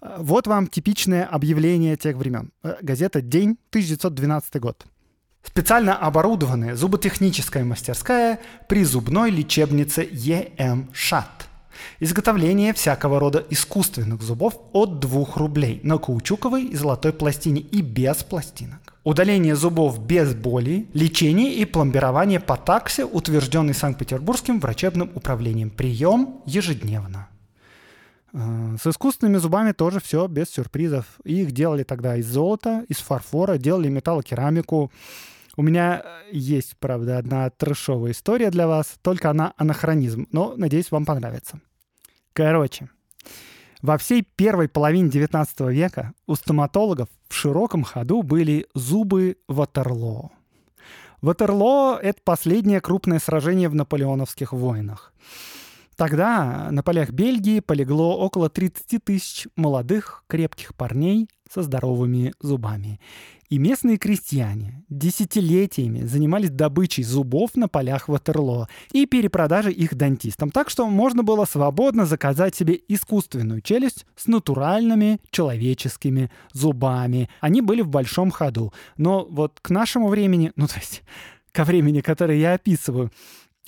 А, 0.00 0.16
вот 0.20 0.46
вам 0.46 0.66
типичное 0.66 1.24
объявление 1.24 1.96
тех 1.96 2.16
времен. 2.16 2.50
Э, 2.62 2.76
газета 2.80 3.20
«День», 3.20 3.58
1912 3.70 4.60
год. 4.60 4.86
Специально 5.42 5.96
оборудованная 5.96 6.74
зуботехническая 6.74 7.64
мастерская 7.64 8.40
при 8.68 8.84
зубной 8.84 9.30
лечебнице 9.30 10.08
ЕМ 10.10 10.90
ШАТ. 10.92 11.37
Изготовление 12.00 12.72
всякого 12.72 13.18
рода 13.20 13.44
искусственных 13.50 14.22
зубов 14.22 14.58
от 14.72 15.00
2 15.00 15.26
рублей 15.36 15.80
на 15.82 15.98
каучуковой 15.98 16.64
и 16.64 16.76
золотой 16.76 17.12
пластине 17.12 17.60
и 17.60 17.80
без 17.82 18.16
пластинок. 18.24 18.94
Удаление 19.04 19.56
зубов 19.56 19.98
без 20.04 20.34
боли, 20.34 20.86
лечение 20.92 21.54
и 21.54 21.64
пломбирование 21.64 22.40
по 22.40 22.56
таксе, 22.56 23.04
утвержденный 23.04 23.74
Санкт-Петербургским 23.74 24.60
врачебным 24.60 25.10
управлением. 25.14 25.70
Прием 25.70 26.40
ежедневно. 26.44 27.28
Э, 28.32 28.76
с 28.80 28.86
искусственными 28.86 29.38
зубами 29.38 29.72
тоже 29.72 30.00
все 30.00 30.26
без 30.26 30.50
сюрпризов. 30.50 31.06
Их 31.24 31.52
делали 31.52 31.84
тогда 31.84 32.16
из 32.16 32.26
золота, 32.26 32.84
из 32.88 32.98
фарфора, 32.98 33.56
делали 33.56 33.88
металлокерамику. 33.88 34.92
У 35.56 35.62
меня 35.62 36.04
есть, 36.30 36.76
правда, 36.78 37.18
одна 37.18 37.50
трешовая 37.50 38.12
история 38.12 38.50
для 38.50 38.68
вас, 38.68 38.94
только 39.02 39.30
она 39.30 39.54
анахронизм, 39.56 40.28
но, 40.30 40.54
надеюсь, 40.56 40.90
вам 40.90 41.04
понравится. 41.04 41.60
Короче, 42.38 42.88
во 43.82 43.98
всей 43.98 44.22
первой 44.22 44.68
половине 44.68 45.10
19 45.10 45.58
века 45.72 46.12
у 46.28 46.36
стоматологов 46.36 47.08
в 47.28 47.34
широком 47.34 47.82
ходу 47.82 48.22
были 48.22 48.68
зубы 48.74 49.38
Ватерлоо. 49.48 50.30
Ватерлоо— 51.20 51.96
это 52.00 52.20
последнее 52.22 52.80
крупное 52.80 53.18
сражение 53.18 53.68
в 53.68 53.74
наполеоновских 53.74 54.52
войнах. 54.52 55.12
Тогда 55.96 56.68
на 56.70 56.84
полях 56.84 57.10
Бельгии 57.10 57.58
полегло 57.58 58.16
около 58.16 58.48
30 58.48 59.02
тысяч 59.02 59.48
молодых 59.56 60.22
крепких 60.28 60.76
парней 60.76 61.28
со 61.52 61.62
здоровыми 61.62 62.34
зубами. 62.40 63.00
И 63.48 63.58
местные 63.58 63.96
крестьяне 63.96 64.84
десятилетиями 64.90 66.04
занимались 66.04 66.50
добычей 66.50 67.02
зубов 67.02 67.54
на 67.54 67.66
полях 67.66 68.08
Ватерлоо 68.08 68.68
и 68.92 69.06
перепродажей 69.06 69.72
их 69.72 69.94
дантистам. 69.94 70.50
Так 70.50 70.68
что 70.68 70.86
можно 70.88 71.22
было 71.22 71.46
свободно 71.46 72.04
заказать 72.04 72.54
себе 72.54 72.78
искусственную 72.88 73.62
челюсть 73.62 74.04
с 74.16 74.26
натуральными 74.26 75.20
человеческими 75.30 76.30
зубами. 76.52 77.30
Они 77.40 77.62
были 77.62 77.80
в 77.80 77.88
большом 77.88 78.30
ходу. 78.30 78.74
Но 78.98 79.24
вот 79.24 79.60
к 79.62 79.70
нашему 79.70 80.08
времени, 80.08 80.52
ну 80.56 80.66
то 80.66 80.76
есть 80.76 81.02
ко 81.52 81.64
времени, 81.64 82.02
которое 82.02 82.38
я 82.38 82.52
описываю, 82.52 83.10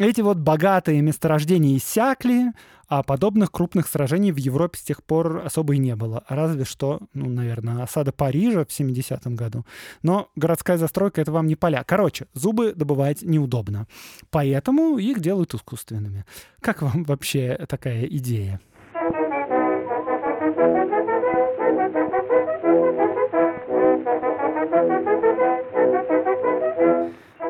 эти 0.01 0.23
вот 0.23 0.39
богатые 0.39 1.03
месторождения 1.03 1.77
иссякли, 1.77 2.53
а 2.89 3.03
подобных 3.03 3.53
крупных 3.53 3.87
сражений 3.87 4.33
в 4.33 4.39
Европе 4.39 4.79
с 4.79 4.83
тех 4.83 5.05
пор 5.05 5.43
особо 5.45 5.75
и 5.75 5.79
не 5.79 5.95
было. 5.95 6.25
Разве 6.29 6.65
что, 6.65 7.01
ну, 7.13 7.29
наверное, 7.29 7.83
осада 7.83 8.11
Парижа 8.11 8.65
в 8.65 8.69
70-м 8.69 9.37
году. 9.37 9.65
Но 10.03 10.29
городская 10.35 10.79
застройка— 10.79 11.21
это 11.23 11.31
вам 11.31 11.47
не 11.47 11.55
поля. 11.55 11.85
Короче, 11.87 12.27
зубы 12.33 12.73
добывать 12.75 13.23
неудобно. 13.23 13.87
Поэтому 14.31 14.99
их 14.99 15.21
делают 15.21 15.55
искусственными. 15.55 16.25
Как 16.61 16.83
вам 16.83 17.05
вообще 17.05 17.65
такая 17.69 18.07
идея? 18.07 18.61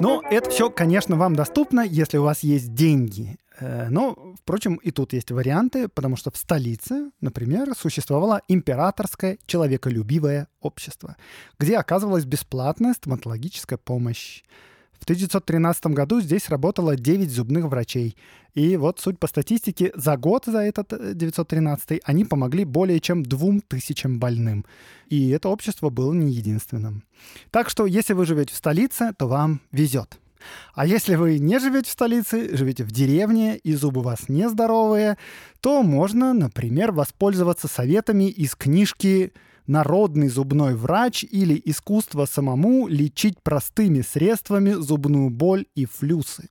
Но 0.01 0.23
это 0.31 0.49
все, 0.49 0.71
конечно, 0.71 1.17
вам 1.17 1.37
доступно, 1.37 1.81
если 1.83 2.17
у 2.17 2.23
вас 2.23 2.43
есть 2.43 2.73
деньги. 2.73 3.39
Э, 3.61 3.89
но, 3.91 4.35
впрочем, 4.41 4.77
и 4.77 4.91
тут 4.91 5.13
есть 5.13 5.31
варианты, 5.31 5.89
потому 5.89 6.17
что 6.17 6.31
в 6.31 6.37
столице, 6.37 7.11
например, 7.21 7.75
существовало 7.77 8.41
императорское 8.49 9.39
человеколюбивое 9.47 10.49
общество, 10.61 11.17
где 11.59 11.77
оказывалась 11.77 12.25
бесплатная 12.25 12.95
стоматологическая 12.95 13.79
помощь. 13.79 14.43
В 15.01 15.05
1913 15.05 15.87
году 15.87 16.21
здесь 16.21 16.51
работало 16.51 16.95
9 16.95 17.31
зубных 17.31 17.65
врачей. 17.65 18.17
И 18.55 18.77
вот 18.77 19.01
суть 19.01 19.19
по 19.19 19.27
статистике, 19.27 19.93
за 19.95 20.17
год, 20.19 20.45
за 20.45 20.59
этот 20.59 21.17
913 21.17 21.93
э, 21.93 22.01
они 22.05 22.27
помогли 22.27 22.65
более 22.65 23.01
чем 23.01 23.23
двум 23.23 23.63
тысячам 23.63 24.19
больным. 24.19 24.67
И 25.09 25.31
это 25.31 25.49
общество 25.49 25.89
было 25.89 26.13
не 26.13 26.31
единственным. 26.31 27.05
Так 27.51 27.71
что, 27.71 27.87
если 27.87 28.13
вы 28.13 28.27
живете 28.27 28.53
в 28.53 28.57
столице, 28.57 29.13
то 29.17 29.27
вам 29.27 29.63
везет. 29.73 30.19
А 30.75 30.87
если 30.87 31.15
вы 31.15 31.39
не 31.39 31.59
живете 31.59 31.89
в 31.89 31.93
столице, 31.93 32.55
живете 32.55 32.85
в 32.85 32.93
деревне 32.93 33.57
и 33.57 33.75
зубы 33.75 34.01
у 34.01 34.05
вас 34.05 34.29
нездоровые, 34.29 35.17
то 35.61 35.83
можно, 35.83 36.35
например, 36.35 36.93
воспользоваться 36.93 37.69
советами 37.69 38.25
из 38.25 38.55
книжки 38.55 39.33
народный 39.71 40.29
зубной 40.29 40.75
врач 40.75 41.25
или 41.25 41.61
искусство 41.65 42.27
самому 42.27 42.89
лечить 42.89 43.41
простыми 43.41 44.01
средствами 44.01 44.73
зубную 44.73 45.31
боль 45.31 45.67
и 45.77 45.87
флюсы. 45.87 46.49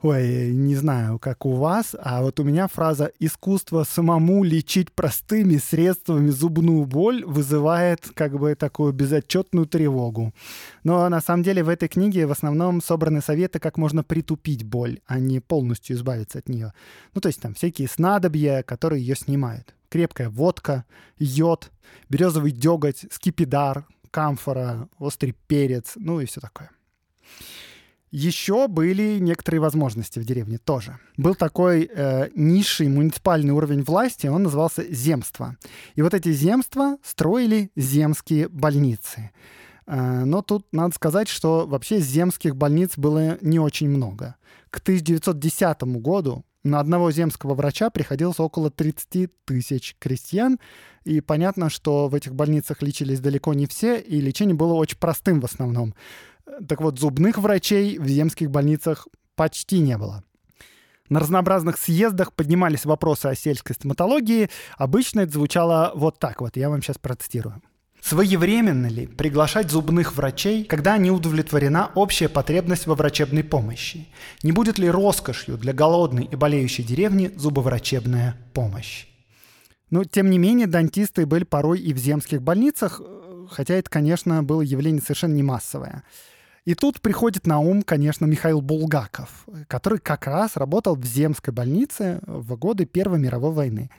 Ой, 0.00 0.52
не 0.52 0.76
знаю, 0.76 1.18
как 1.18 1.44
у 1.44 1.54
вас, 1.54 1.96
а 2.00 2.22
вот 2.22 2.38
у 2.38 2.44
меня 2.44 2.68
фраза 2.68 3.10
«искусство 3.18 3.82
самому 3.82 4.44
лечить 4.44 4.92
простыми 4.92 5.56
средствами 5.56 6.30
зубную 6.30 6.84
боль» 6.84 7.24
вызывает 7.24 8.08
как 8.14 8.38
бы 8.38 8.54
такую 8.54 8.92
безотчетную 8.92 9.66
тревогу. 9.66 10.32
Но 10.84 11.08
на 11.08 11.20
самом 11.20 11.42
деле 11.42 11.64
в 11.64 11.68
этой 11.68 11.88
книге 11.88 12.28
в 12.28 12.30
основном 12.30 12.80
собраны 12.80 13.20
советы, 13.20 13.58
как 13.58 13.76
можно 13.76 14.04
притупить 14.04 14.62
боль, 14.62 15.00
а 15.06 15.18
не 15.18 15.40
полностью 15.40 15.96
избавиться 15.96 16.38
от 16.38 16.48
нее. 16.48 16.72
Ну, 17.14 17.20
то 17.20 17.26
есть 17.26 17.40
там 17.40 17.54
всякие 17.54 17.88
снадобья, 17.88 18.62
которые 18.62 19.04
ее 19.04 19.16
снимают 19.16 19.74
крепкая 19.88 20.30
водка, 20.30 20.84
йод, 21.18 21.70
березовый 22.08 22.52
деготь, 22.52 23.06
скипидар, 23.10 23.86
камфора, 24.10 24.88
острый 24.98 25.34
перец, 25.46 25.92
ну 25.96 26.20
и 26.20 26.26
все 26.26 26.40
такое. 26.40 26.70
Еще 28.10 28.68
были 28.68 29.18
некоторые 29.18 29.60
возможности 29.60 30.18
в 30.18 30.24
деревне 30.24 30.56
тоже. 30.56 30.98
Был 31.18 31.34
такой 31.34 31.90
э, 31.92 32.30
низший 32.34 32.88
муниципальный 32.88 33.52
уровень 33.52 33.82
власти, 33.82 34.26
он 34.28 34.44
назывался 34.44 34.82
земство. 34.90 35.56
И 35.94 36.00
вот 36.00 36.14
эти 36.14 36.32
земства 36.32 36.96
строили 37.04 37.70
земские 37.76 38.48
больницы. 38.48 39.30
Э, 39.86 40.24
но 40.24 40.40
тут 40.40 40.66
надо 40.72 40.94
сказать, 40.94 41.28
что 41.28 41.66
вообще 41.66 42.00
земских 42.00 42.56
больниц 42.56 42.96
было 42.96 43.36
не 43.42 43.58
очень 43.58 43.90
много. 43.90 44.36
К 44.70 44.78
1910 44.78 45.82
году 46.00 46.46
на 46.68 46.80
одного 46.80 47.10
земского 47.10 47.54
врача 47.54 47.90
приходилось 47.90 48.40
около 48.40 48.70
30 48.70 49.30
тысяч 49.44 49.96
крестьян, 49.98 50.58
и 51.04 51.20
понятно, 51.20 51.70
что 51.70 52.08
в 52.08 52.14
этих 52.14 52.34
больницах 52.34 52.82
лечились 52.82 53.20
далеко 53.20 53.54
не 53.54 53.66
все, 53.66 53.98
и 53.98 54.20
лечение 54.20 54.54
было 54.54 54.74
очень 54.74 54.98
простым 54.98 55.40
в 55.40 55.44
основном. 55.44 55.94
Так 56.68 56.80
вот, 56.80 56.98
зубных 56.98 57.38
врачей 57.38 57.98
в 57.98 58.06
земских 58.06 58.50
больницах 58.50 59.08
почти 59.34 59.80
не 59.80 59.96
было. 59.96 60.24
На 61.08 61.20
разнообразных 61.20 61.78
съездах 61.78 62.34
поднимались 62.34 62.84
вопросы 62.84 63.26
о 63.26 63.34
сельской 63.34 63.74
стоматологии. 63.74 64.50
Обычно 64.76 65.20
это 65.20 65.32
звучало 65.32 65.92
вот 65.94 66.18
так 66.18 66.40
вот. 66.40 66.56
Я 66.56 66.68
вам 66.68 66.82
сейчас 66.82 66.98
процитирую. 66.98 67.62
Своевременно 68.00 68.86
ли 68.86 69.06
приглашать 69.06 69.70
зубных 69.70 70.14
врачей, 70.16 70.64
когда 70.64 70.96
не 70.96 71.10
удовлетворена 71.10 71.90
общая 71.94 72.28
потребность 72.28 72.86
во 72.86 72.94
врачебной 72.94 73.44
помощи? 73.44 74.08
Не 74.42 74.52
будет 74.52 74.78
ли 74.78 74.88
роскошью 74.88 75.58
для 75.58 75.72
голодной 75.72 76.24
и 76.24 76.36
болеющей 76.36 76.84
деревни 76.84 77.32
зубоврачебная 77.36 78.36
помощь? 78.54 79.06
Но, 79.90 80.04
тем 80.04 80.30
не 80.30 80.38
менее, 80.38 80.66
дантисты 80.66 81.26
были 81.26 81.44
порой 81.44 81.80
и 81.80 81.92
в 81.92 81.98
земских 81.98 82.42
больницах, 82.42 83.00
хотя 83.50 83.74
это, 83.74 83.90
конечно, 83.90 84.42
было 84.42 84.62
явление 84.62 85.02
совершенно 85.02 85.34
не 85.34 85.42
массовое. 85.42 86.04
И 86.68 86.74
тут 86.74 87.00
приходит 87.00 87.46
на 87.46 87.60
ум, 87.60 87.82
конечно, 87.82 88.26
Михаил 88.26 88.60
Булгаков, 88.60 89.46
который 89.68 90.00
как 90.00 90.26
раз 90.26 90.58
работал 90.58 90.96
в 90.96 91.04
Земской 91.06 91.54
больнице 91.54 92.20
в 92.26 92.56
годы 92.56 92.84
Первой 92.84 93.18
мировой 93.18 93.52
войны. 93.52 93.90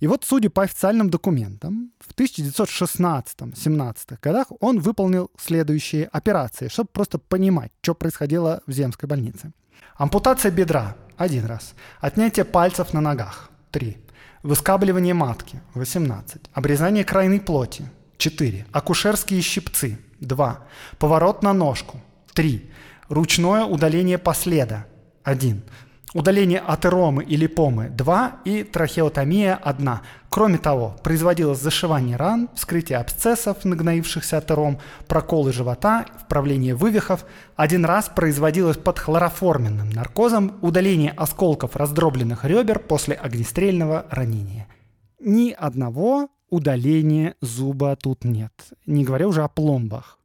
И 0.00 0.06
вот, 0.06 0.24
судя 0.24 0.48
по 0.48 0.62
официальным 0.62 1.10
документам, 1.10 1.92
в 2.00 2.14
1916-17 2.14 4.16
годах 4.22 4.46
он 4.60 4.80
выполнил 4.80 5.30
следующие 5.38 6.06
операции, 6.06 6.68
чтобы 6.68 6.88
просто 6.90 7.18
понимать, 7.18 7.72
что 7.82 7.94
происходило 7.94 8.62
в 8.66 8.72
Земской 8.72 9.06
больнице. 9.06 9.52
Ампутация 9.96 10.50
бедра– 10.50 10.96
один 11.18 11.44
раз. 11.44 11.74
Отнятие 12.00 12.46
пальцев 12.46 12.94
на 12.94 13.02
ногах– 13.02 13.50
три. 13.70 13.98
Выскабливание 14.42 15.12
матки– 15.12 15.60
18. 15.74 16.40
Обрезание 16.54 17.04
крайней 17.04 17.40
плоти– 17.40 17.84
4. 18.16 18.64
Акушерские 18.72 19.42
щипцы– 19.42 19.98
2. 20.20 20.58
Поворот 20.98 21.42
на 21.42 21.52
ножку– 21.52 22.00
3. 22.34 22.70
Ручное 23.08 23.64
удаление 23.64 24.18
последа– 24.18 24.86
1 25.24 25.62
удаление 26.14 26.60
атеромы 26.60 27.24
или 27.24 27.46
помы 27.46 27.90
2 27.90 28.40
и 28.44 28.62
трахеотомия 28.62 29.56
1. 29.56 29.90
Кроме 30.30 30.58
того, 30.58 30.96
производилось 31.02 31.60
зашивание 31.60 32.16
ран, 32.16 32.48
вскрытие 32.54 32.98
абсцессов, 32.98 33.64
нагноившихся 33.64 34.38
атером, 34.38 34.78
проколы 35.06 35.52
живота, 35.52 36.06
вправление 36.24 36.74
вывихов. 36.74 37.26
Один 37.56 37.84
раз 37.84 38.08
производилось 38.08 38.78
под 38.78 38.98
хлороформенным 38.98 39.90
наркозом 39.90 40.56
удаление 40.62 41.10
осколков 41.10 41.76
раздробленных 41.76 42.44
ребер 42.44 42.78
после 42.78 43.14
огнестрельного 43.14 44.06
ранения. 44.10 44.68
Ни 45.20 45.50
одного 45.50 46.28
удаления 46.48 47.34
зуба 47.40 47.96
тут 47.96 48.24
нет, 48.24 48.52
не 48.86 49.04
говоря 49.04 49.26
уже 49.26 49.42
о 49.42 49.48
пломбах. 49.48 50.18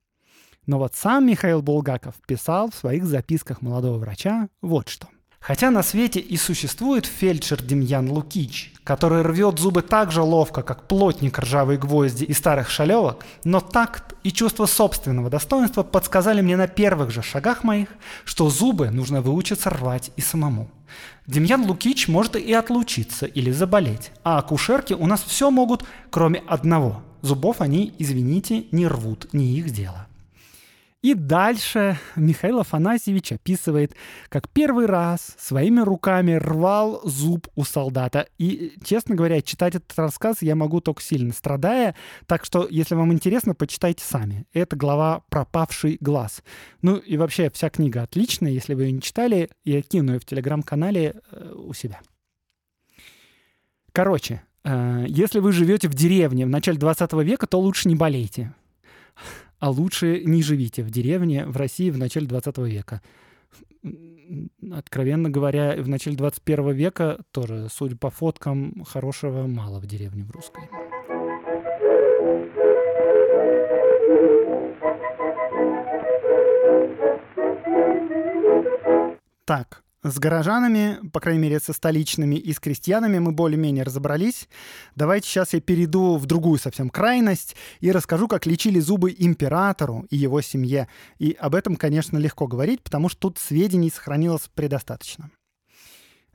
Но 0.69 0.77
вот 0.77 0.93
сам 0.93 1.25
Михаил 1.25 1.63
Булгаков 1.63 2.13
писал 2.27 2.69
в 2.69 2.75
своих 2.75 3.03
записках 3.03 3.63
молодого 3.63 3.97
врача 3.97 4.49
вот 4.61 4.87
что– 4.87 5.07
Хотя 5.39 5.71
на 5.71 5.83
свете 5.83 6.19
и 6.19 6.35
существует 6.37 7.05
фельдшер 7.05 7.63
Демьян 7.63 8.11
Лукич, 8.11 8.73
который 8.83 9.21
рвет 9.21 9.57
зубы 9.57 9.81
так 9.81 10.11
же 10.11 10.21
ловко, 10.21 10.63
как 10.63 10.87
плотник 10.87 11.39
ржавые 11.39 11.79
гвозди 11.79 12.25
и 12.25 12.33
старых 12.33 12.69
шалевок, 12.69 13.25
но 13.45 13.61
такт 13.61 14.15
и 14.23 14.31
чувство 14.31 14.65
собственного 14.65 15.29
достоинства 15.29 15.83
подсказали 15.83 16.41
мне 16.41 16.57
на 16.57 16.67
первых 16.67 17.09
же 17.11 17.21
шагах 17.21 17.63
моих, 17.63 17.87
что 18.25 18.49
зубы 18.49 18.91
нужно 18.91 19.21
выучиться 19.21 19.69
рвать 19.69 20.11
и 20.17 20.21
самому. 20.21 20.69
Демьян 21.25 21.65
Лукич 21.65 22.09
может 22.09 22.35
и 22.35 22.53
отлучиться 22.53 23.25
или 23.25 23.49
заболеть, 23.49 24.11
а 24.23 24.39
акушерки 24.39 24.93
у 24.93 25.07
нас 25.07 25.23
все 25.23 25.49
могут, 25.51 25.85
кроме 26.09 26.43
одного. 26.47 27.01
Зубов 27.21 27.61
они, 27.61 27.93
извините, 27.97 28.65
не 28.71 28.87
рвут, 28.87 29.29
не 29.31 29.57
их 29.57 29.71
дело. 29.71 30.08
И 31.01 31.13
дальше 31.13 31.97
Михаил 32.17 32.59
Афанасьевич 32.59 33.31
описывает, 33.31 33.95
как 34.27 34.49
первый 34.49 34.85
раз 34.85 35.33
своими 35.39 35.79
руками 35.79 36.33
рвал 36.33 36.99
зуб 37.05 37.47
у 37.55 37.63
солдата. 37.63 38.27
И, 38.37 38.73
честно 38.83 39.15
говоря, 39.15 39.41
читать 39.41 39.75
этот 39.75 39.97
рассказ 39.97 40.41
я 40.41 40.57
могу 40.57 40.81
только 40.81 41.01
сильно 41.01 41.31
страдая, 41.31 41.95
так 42.25 42.43
что, 42.43 42.67
если 42.69 42.95
вам 42.95 43.13
интересно, 43.13 43.55
почитайте 43.55 44.03
сами. 44.03 44.45
Это 44.51 44.75
глава 44.75 45.23
«Пропавший 45.29 45.97
глаз». 46.01 46.43
Ну 46.81 46.97
и 46.97 47.15
вообще 47.15 47.49
вся 47.49 47.69
книга 47.69 48.01
отличная, 48.03 48.51
если 48.51 48.73
вы 48.73 48.83
ее 48.83 48.91
не 48.91 49.01
читали, 49.01 49.49
я 49.63 49.81
кину 49.81 50.13
ее 50.13 50.19
в 50.19 50.25
телеграм-канале 50.25 51.15
э, 51.31 51.53
у 51.55 51.73
себя. 51.73 52.01
Короче, 53.93 54.43
э, 54.65 55.05
если 55.07 55.39
вы 55.39 55.53
живете 55.53 55.87
в 55.87 55.93
деревне 55.93 56.45
в 56.45 56.49
начале 56.49 56.77
20 56.77 57.13
века, 57.23 57.47
то 57.47 57.57
лучше 57.57 57.87
не 57.87 57.95
болейте 57.95 58.53
а 59.59 59.69
лучше 59.69 60.23
не 60.25 60.41
живите 60.41 60.83
в 60.83 60.89
деревне 60.89 61.45
в 61.45 61.57
России 61.57 61.89
в 61.89 61.97
начале 61.97 62.27
20 62.27 62.57
века. 62.59 63.01
Откровенно 64.71 65.29
говоря, 65.29 65.75
в 65.81 65.87
начале 65.87 66.15
21 66.15 66.71
века 66.71 67.19
тоже, 67.31 67.67
судя 67.71 67.95
по 67.95 68.09
фоткам, 68.09 68.83
хорошего 68.85 69.47
мало 69.47 69.79
в 69.79 69.87
деревне 69.87 70.23
в 70.23 70.31
русской. 70.31 70.69
Так, 79.45 79.83
с 80.03 80.17
горожанами, 80.17 80.99
по 81.11 81.19
крайней 81.19 81.41
мере, 81.41 81.59
со 81.59 81.73
столичными 81.73 82.35
и 82.35 82.53
с 82.53 82.59
крестьянами 82.59 83.19
мы 83.19 83.31
более-менее 83.31 83.83
разобрались. 83.83 84.47
Давайте 84.95 85.27
сейчас 85.27 85.53
я 85.53 85.61
перейду 85.61 86.17
в 86.17 86.25
другую 86.25 86.59
совсем 86.59 86.89
крайность 86.89 87.55
и 87.79 87.91
расскажу, 87.91 88.27
как 88.27 88.45
лечили 88.45 88.79
зубы 88.79 89.13
императору 89.17 90.05
и 90.09 90.17
его 90.17 90.41
семье. 90.41 90.87
И 91.17 91.35
об 91.39 91.55
этом, 91.55 91.75
конечно, 91.75 92.17
легко 92.17 92.47
говорить, 92.47 92.81
потому 92.81 93.09
что 93.09 93.19
тут 93.19 93.39
сведений 93.39 93.89
сохранилось 93.89 94.49
предостаточно. 94.53 95.31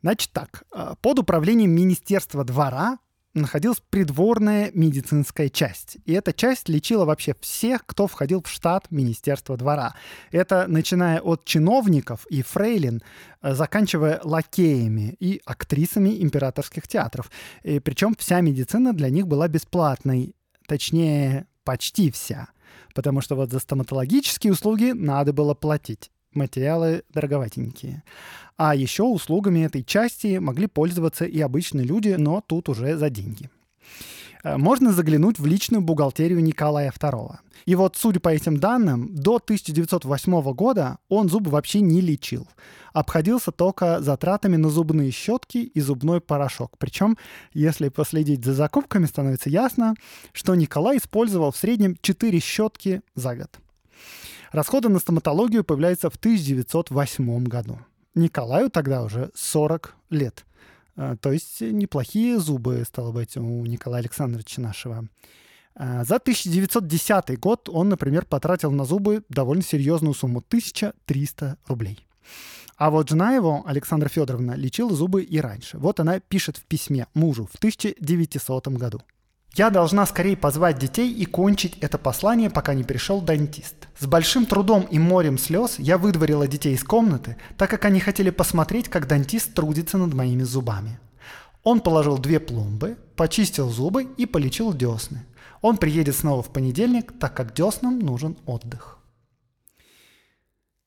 Значит 0.03 0.31
так, 0.33 0.65
э, 0.75 0.95
под 1.01 1.21
управлением 1.21 1.71
Министерства 1.71 2.45
двора 2.45 2.99
находилась 3.35 3.83
придворная 3.91 4.71
медицинская 4.75 5.49
часть. 5.49 5.99
И 6.05 6.13
эта 6.13 6.33
часть 6.33 6.69
лечила 6.69 7.05
вообще 7.05 7.35
всех, 7.41 7.85
кто 7.85 8.07
входил 8.07 8.43
в 8.43 8.49
штат 8.49 8.91
Министерства 8.91 9.57
двора. 9.57 9.95
Это 10.31 10.67
начиная 10.69 11.21
от 11.21 11.45
чиновников 11.45 12.27
и 12.31 12.43
фрейлин, 12.43 13.03
э, 13.43 13.55
заканчивая 13.55 14.21
лакеями 14.23 15.17
и 15.21 15.43
актрисами 15.45 16.23
императорских 16.23 16.89
театров. 16.89 17.31
И 17.63 17.81
причем 17.81 18.15
вся 18.19 18.41
медицина 18.41 18.93
для 18.93 19.11
них 19.11 19.27
была 19.27 19.49
бесплатной. 19.49 20.35
Точнее, 20.67 21.47
почти 21.65 22.11
вся. 22.11 22.49
Потому 22.95 23.21
что 23.21 23.35
вот 23.35 23.51
за 23.51 23.59
стоматологические 23.59 24.53
услуги 24.53 24.93
надо 24.93 25.33
было 25.33 25.55
платить 25.55 26.11
материалы 26.35 27.03
дороговатенькие. 27.13 28.03
А 28.57 28.75
еще 28.75 29.03
услугами 29.03 29.61
этой 29.61 29.83
части 29.83 30.39
могли 30.39 30.67
пользоваться 30.67 31.25
и 31.25 31.41
обычные 31.41 31.85
люди, 31.85 32.15
но 32.19 32.41
тут 32.41 32.69
уже 32.69 32.97
за 32.97 33.11
деньги. 33.11 33.51
Э, 34.45 34.57
можно 34.57 34.93
заглянуть 34.93 35.39
в 35.39 35.47
личную 35.47 35.83
бухгалтерию 35.83 36.43
Николая 36.43 36.93
II. 36.93 37.37
И 37.67 37.75
вот, 37.75 37.97
судя 37.97 38.21
по 38.21 38.29
этим 38.29 38.59
данным, 38.59 39.15
до 39.15 39.37
1908 39.37 40.53
года 40.53 40.99
он 41.09 41.29
зубы 41.29 41.51
вообще 41.51 41.81
не 41.81 42.01
лечил. 42.01 42.47
Обходился 42.93 43.51
только 43.51 44.01
затратами 44.01 44.57
на 44.57 44.69
зубные 44.69 45.11
щетки 45.11 45.59
и 45.59 45.81
зубной 45.81 46.21
порошок. 46.21 46.77
Причем, 46.79 47.17
если 47.53 47.89
последить 47.89 48.45
за 48.45 48.53
закупками, 48.55 49.07
становится 49.07 49.51
ясно, 49.51 49.95
что 50.33 50.55
Николай 50.55 50.99
использовал 50.99 51.51
в 51.51 51.57
среднем 51.57 51.97
4 52.01 52.39
щетки 52.39 53.03
за 53.17 53.35
год. 53.35 53.59
Расходы 54.55 54.89
на 54.89 55.01
стоматологию 55.01 55.65
появляются 55.65 56.11
в 56.11 56.15
1908 56.15 57.45
году. 57.47 57.81
Николаю 58.15 58.71
тогда 58.71 59.03
уже 59.03 59.33
40 59.35 59.97
лет. 60.11 60.45
А, 60.95 61.17
то 61.17 61.33
есть 61.33 61.61
неплохие 61.61 62.39
зубы, 62.39 62.85
стало 62.87 63.11
быть, 63.11 63.37
у 63.37 63.67
Николая 63.67 64.03
Александровича 64.03 64.63
нашего. 64.63 65.09
А, 65.75 66.05
за 66.05 66.19
1910 66.19 67.37
год 67.41 67.69
он, 67.69 67.89
например, 67.89 68.27
потратил 68.27 68.71
на 68.71 68.85
зубы 68.85 69.25
довольно 69.29 69.65
серьезную 69.65 70.15
сумму– 70.15 70.39
1300 70.47 71.59
рублей. 71.67 72.07
А 72.77 72.91
вот 72.91 73.09
жена 73.09 73.35
его, 73.35 73.65
Александра 73.67 74.09
Федоровна, 74.09 74.53
лечила 74.53 74.95
зубы 74.95 75.25
и 75.25 75.41
раньше. 75.41 75.79
Вот 75.79 75.99
она 75.99 76.21
пишет 76.21 76.59
в 76.59 76.65
письме 76.67 77.09
мужу 77.13 77.49
в 77.53 77.57
1900 77.57 78.69
году. 78.69 79.03
Я 79.57 79.71
должна 79.71 80.05
скорее 80.05 80.37
позвать 80.37 80.79
детей 80.81 81.13
и 81.13 81.25
кончить 81.27 81.79
это 81.81 81.97
послание, 81.97 82.51
пока 82.51 82.75
не 82.75 82.83
пришел 82.83 83.21
дантист. 83.21 83.77
С 83.97 84.07
большим 84.07 84.47
трудом 84.47 84.83
и 84.83 84.99
морем 84.99 85.39
слез 85.39 85.77
я 85.79 85.97
выдворила 85.97 86.49
детей 86.49 86.75
из 86.75 86.83
комнаты, 86.83 87.37
так 87.57 87.71
как 87.71 87.85
они 87.85 88.01
хотели 88.01 88.31
посмотреть, 88.31 88.89
как 88.89 89.07
дантист 89.07 89.55
трудится 89.55 89.97
над 89.97 90.13
моими 90.13 90.43
зубами. 90.43 90.99
Он 91.63 91.81
положил 91.81 92.19
две 92.19 92.41
пломбы, 92.41 92.99
почистил 93.15 93.71
зубы 93.71 94.09
и 94.17 94.27
полечил 94.27 94.75
десны. 94.75 95.25
Он 95.63 95.77
приедет 95.77 96.17
снова 96.17 96.43
в 96.43 96.53
понедельник, 96.53 97.17
так 97.21 97.37
как 97.37 97.55
деснам 97.55 98.01
нужен 98.01 98.37
отдых. 98.47 98.99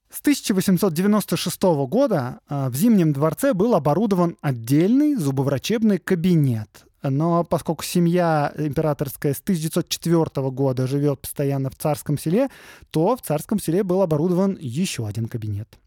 С 0.09 0.19
1896 0.19 1.61
года 1.87 2.39
а, 2.47 2.69
в 2.69 2.75
Зимнем 2.75 3.13
дворце 3.13 3.53
был 3.53 3.75
оборудован 3.75 4.37
отдельный 4.41 5.15
зубоврачебный 5.15 5.99
кабинет, 5.99 6.86
но 7.09 7.43
поскольку 7.43 7.83
семья 7.83 8.53
императорская 8.57 9.33
с 9.33 9.39
1904 9.39 10.49
года 10.49 10.87
живет 10.87 11.21
постоянно 11.21 11.69
в 11.69 11.75
Царском 11.75 12.17
селе, 12.17 12.49
то 12.91 13.15
в 13.15 13.21
Царском 13.21 13.59
селе 13.59 13.83
был 13.83 14.01
оборудован 14.01 14.57
еще 14.59 15.07
один 15.07 15.27
кабинет. 15.27 15.77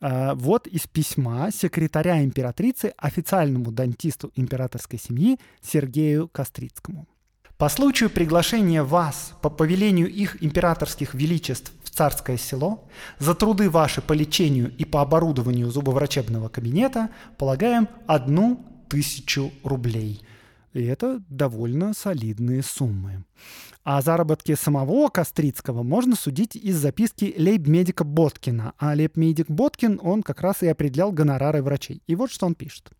А, 0.00 0.34
вот 0.34 0.66
из 0.66 0.86
письма 0.86 1.50
секретаря 1.52 2.22
императрицы 2.22 2.92
официальному 2.96 3.72
дантисту 3.72 4.32
императорской 4.36 4.98
семьи 4.98 5.38
Сергею 5.62 6.28
Кострицкому. 6.28 7.06
По 7.56 7.70
случаю 7.70 8.10
приглашения 8.10 8.82
вас 8.82 9.32
по 9.40 9.48
повелению 9.48 10.10
их 10.10 10.42
императорских 10.42 11.14
величеств 11.14 11.72
в 11.84 11.90
царское 11.90 12.36
село 12.36 12.86
за 13.18 13.34
труды 13.34 13.70
ваши 13.70 14.02
по 14.02 14.12
лечению 14.12 14.76
и 14.76 14.84
по 14.84 15.00
оборудованию 15.00 15.70
зубоврачебного 15.70 16.50
кабинета 16.50 17.08
полагаем 17.38 17.88
одну 18.06 18.62
тысячу 18.88 19.52
рублей– 19.64 20.22
И 20.76 20.84
это 20.84 21.22
довольно 21.30 21.94
солидные 21.94 22.62
суммы. 22.62 23.24
О 23.82 24.02
заработке 24.02 24.56
самого 24.56 25.08
Кострицкого 25.08 25.82
можно 25.82 26.16
судить 26.16 26.54
из 26.54 26.76
записки 26.76 27.34
лейб-медика 27.38 28.04
Боткина. 28.04 28.74
А 28.78 28.94
лейб-медик 28.94 29.48
Боткин, 29.48 29.98
он 30.02 30.22
как 30.22 30.42
раз 30.42 30.62
и 30.62 30.66
определял 30.66 31.12
гонорары 31.12 31.62
врачей. 31.62 32.02
И 32.06 32.14
вот 32.14 32.30
что 32.30 32.44
он 32.44 32.54
пишет. 32.54 32.90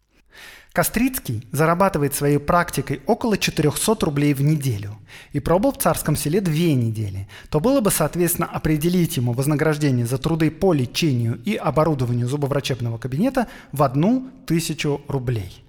Кострицкий 0.72 1.46
зарабатывает 1.52 2.14
своей 2.14 2.38
практикой 2.38 3.02
около 3.06 3.36
400 3.36 4.06
рублей 4.06 4.32
в 4.32 4.40
неделю 4.40 4.96
и 5.32 5.40
пробыл 5.40 5.72
в 5.72 5.78
царском 5.78 6.16
селе 6.16 6.40
две 6.40 6.74
недели, 6.74 7.28
то 7.50 7.60
было 7.60 7.80
бы, 7.80 7.90
соответственно, 7.90 8.46
определить 8.46 9.16
ему 9.16 9.32
вознаграждение 9.32 10.06
за 10.06 10.18
труды 10.18 10.50
по 10.50 10.74
лечению 10.74 11.40
и 11.44 11.56
оборудованию 11.56 12.28
зубоврачебного 12.28 12.98
кабинета 12.98 13.48
в 13.72 13.82
одну 13.82 14.30
тысячу 14.46 15.00
рублей. 15.08 15.64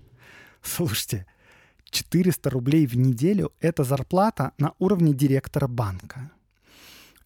Слушайте, 0.62 1.26
400 1.90 2.50
рублей 2.50 2.86
в 2.86 2.96
неделю– 2.96 3.52
это 3.60 3.84
зарплата 3.84 4.52
на 4.58 4.74
уровне 4.80 5.14
директора 5.14 5.68
банка. 5.68 6.32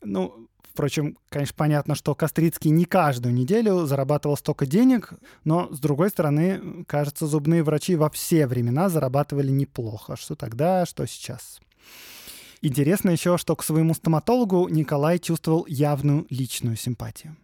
Ну, 0.03 0.47
Впрочем, 0.73 1.17
конечно, 1.27 1.53
понятно, 1.57 1.95
что 1.95 2.15
Кострицкий 2.15 2.71
не 2.71 2.85
каждую 2.85 3.35
неделю 3.35 3.85
зарабатывал 3.85 4.37
столько 4.37 4.65
денег, 4.65 5.13
но, 5.43 5.67
с 5.69 5.79
другой 5.79 6.09
стороны, 6.09 6.85
кажется, 6.87 7.27
зубные 7.27 7.61
врачи 7.61 7.97
во 7.97 8.09
все 8.09 8.47
времена 8.47 8.87
зарабатывали 8.87 9.51
неплохо. 9.51 10.15
Что 10.15 10.35
тогда, 10.35 10.85
что 10.85 11.05
сейчас. 11.05 11.59
Интересно 12.61 13.09
еще, 13.09 13.37
что 13.37 13.55
к 13.57 13.63
своему 13.63 13.93
стоматологу 13.93 14.69
Николай 14.69 15.19
чувствовал 15.19 15.65
явную 15.67 16.25
личную 16.29 16.77
симпатию. 16.77 17.35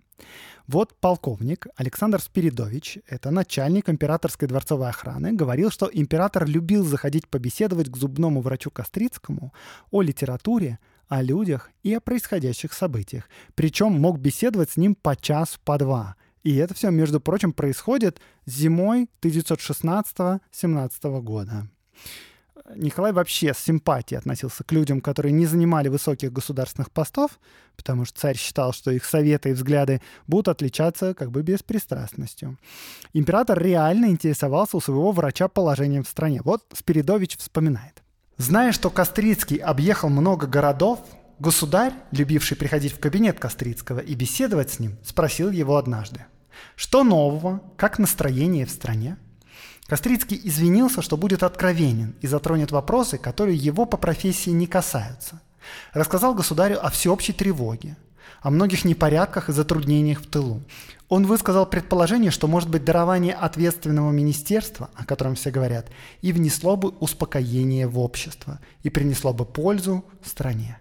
Вот 0.68 0.94
полковник 1.00 1.68
Александр 1.78 2.22
Спиридович, 2.22 3.00
это 3.08 3.32
начальник 3.32 3.90
императорской 3.90 4.48
дворцовой 4.48 4.90
охраны, 4.90 5.32
говорил, 5.32 5.72
что 5.72 5.90
император 5.92 6.46
любил 6.46 6.84
заходить 6.84 7.28
побеседовать 7.28 7.90
к 7.90 7.96
зубному 7.96 8.42
врачу 8.42 8.70
Кострицкому 8.70 9.54
о 9.92 10.02
литературе, 10.02 10.80
о 11.08 11.22
людях 11.22 11.72
и 11.84 11.94
о 11.94 12.02
происходящих 12.02 12.74
событиях. 12.74 13.30
Причем 13.56 13.94
мог 13.94 14.20
беседовать 14.20 14.72
с 14.72 14.78
ним 14.78 14.96
по 14.96 15.16
час, 15.16 15.58
по 15.64 15.78
два. 15.78 16.18
И 16.44 16.56
это 16.56 16.74
все, 16.74 16.92
между 16.92 17.22
прочим, 17.22 17.54
происходит 17.54 18.20
зимой 18.46 19.10
1916-17 19.22 21.22
года. 21.22 21.70
Николай 22.76 23.14
вообще 23.14 23.54
с 23.54 23.60
симпатией 23.60 24.20
относился 24.20 24.64
к 24.64 24.72
людям, 24.72 25.00
которые 25.00 25.32
не 25.32 25.46
занимали 25.46 25.88
высоких 25.88 26.34
государственных 26.34 26.92
постов, 26.92 27.40
потому 27.76 28.06
что 28.06 28.20
царь 28.20 28.38
считал, 28.38 28.74
что 28.74 28.92
их 28.92 29.06
советы 29.06 29.50
и 29.50 29.54
взгляды 29.54 30.02
будут 30.28 30.50
отличаться 30.50 31.14
как 31.14 31.32
бы 31.32 31.44
беспристрастностью. 31.44 32.58
Император 33.14 33.62
реально 33.62 34.08
интересовался 34.08 34.78
у 34.78 34.82
своего 34.82 35.12
врача 35.12 35.48
положением 35.48 36.04
в 36.04 36.10
стране. 36.10 36.42
Вот 36.44 36.64
Спиридович 36.74 37.38
вспоминает. 37.38 38.04
Зная, 38.38 38.72
что 38.72 38.90
Кострицкий 38.90 39.58
объехал 39.58 40.10
много 40.10 40.46
городов, 40.46 41.00
государь, 41.40 41.94
любивший 42.12 42.58
приходить 42.58 42.94
в 42.94 43.00
кабинет 43.00 43.40
Кострицкого 43.40 44.00
и 44.00 44.14
беседовать 44.14 44.72
с 44.72 44.80
ним, 44.80 44.98
спросил 45.04 45.52
его 45.52 45.78
однажды. 45.78 46.26
«Что 46.76 47.04
нового? 47.04 47.62
Как 47.78 47.98
настроение 47.98 48.66
в 48.66 48.72
стране?» 48.72 49.18
Кострицкий 49.88 50.40
извинился, 50.44 51.02
что 51.02 51.16
будет 51.16 51.44
откровенен 51.44 52.16
и 52.22 52.28
затронет 52.28 52.72
вопросы, 52.72 53.18
которые 53.18 53.58
его 53.58 53.86
по 53.86 53.96
профессии 53.96 54.50
не 54.50 54.68
касаются. 54.68 55.42
Рассказал 55.94 56.36
государю 56.36 56.86
о 56.86 56.90
всеобщей 56.90 57.32
тревоге, 57.32 57.96
о 58.42 58.50
многих 58.50 58.84
непорядках 58.84 59.50
и 59.50 59.54
затруднениях 59.54 60.22
в 60.22 60.28
тылу. 60.28 60.62
Он 61.08 61.26
высказал 61.26 61.66
предположение, 61.66 62.32
что 62.32 62.48
может 62.48 62.70
быть 62.70 62.84
дарование 62.84 63.34
ответственного 63.34 64.12
министерства, 64.12 64.90
о 64.94 65.06
котором 65.06 65.36
все 65.36 65.52
говорят, 65.52 65.88
и 66.22 66.34
внесло 66.34 66.76
бы 66.76 66.90
успокоение 66.90 67.88
в 67.88 67.98
общество, 67.98 68.60
и 68.84 68.90
принесло 68.90 69.34
бы 69.34 69.46
пользу 69.46 70.04
стране. 70.24 70.80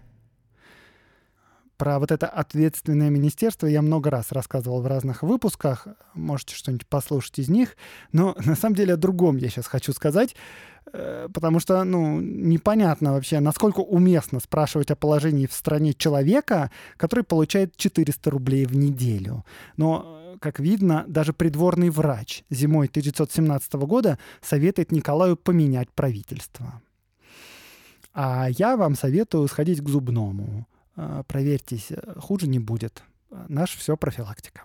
Про 1.77 1.99
вот 1.99 2.11
это 2.11 2.27
ответственное 2.27 3.11
министерство 3.11 3.67
я 3.67 3.83
много 3.83 4.09
раз 4.09 4.31
рассказывал 4.31 4.81
в 4.81 4.87
разных 4.87 5.21
выпусках. 5.21 5.87
Можете 6.15 6.55
что-нибудь 6.55 6.87
послушать 6.87 7.37
из 7.37 7.49
них. 7.49 7.77
Но 8.11 8.35
на 8.45 8.55
самом 8.55 8.75
деле 8.75 8.95
о 8.95 8.97
другом 8.97 9.37
я 9.37 9.49
сейчас 9.49 9.67
хочу 9.67 9.93
сказать. 9.93 10.35
Э, 10.91 11.27
потому 11.31 11.59
что, 11.59 11.83
ну, 11.83 12.19
непонятно 12.19 13.13
вообще, 13.13 13.39
насколько 13.39 13.81
уместно 13.81 14.39
спрашивать 14.39 14.89
о 14.89 14.95
положении 14.95 15.45
в 15.45 15.53
стране 15.53 15.93
человека, 15.93 16.71
который 16.97 17.23
получает 17.23 17.77
400 17.77 18.31
рублей 18.31 18.65
в 18.65 18.75
неделю. 18.75 19.45
Но, 19.75 20.33
э, 20.33 20.37
как 20.39 20.59
видно, 20.59 21.05
даже 21.07 21.31
придворный 21.31 21.91
врач 21.91 22.43
зимой 22.49 22.87
1917 22.87 23.85
года 23.85 24.17
советует 24.41 24.91
Николаю 24.91 25.37
поменять 25.37 25.91
правительство. 25.91 26.81
А 28.13 28.47
я 28.49 28.77
вам 28.77 28.95
советую 28.95 29.47
сходить 29.47 29.81
к 29.81 29.89
зубному 29.89 30.65
проверьтесь, 31.27 31.91
э, 31.91 32.19
хуже 32.19 32.47
не 32.47 32.59
будет. 32.59 33.03
Наш 33.47 33.75
все 33.75 33.95
профилактика. 33.95 34.63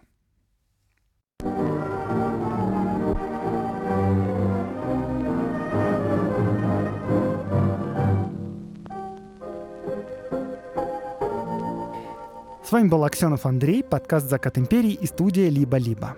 С 12.64 12.72
вами 12.72 12.88
был 12.88 13.04
Аксенов 13.04 13.44
Андрей, 13.44 13.84
подкаст 13.84 14.30
«Закат 14.30 14.56
империи» 14.56 14.92
и 14.92 15.06
студия 15.06 15.50
«Либо-либо». 15.50 16.16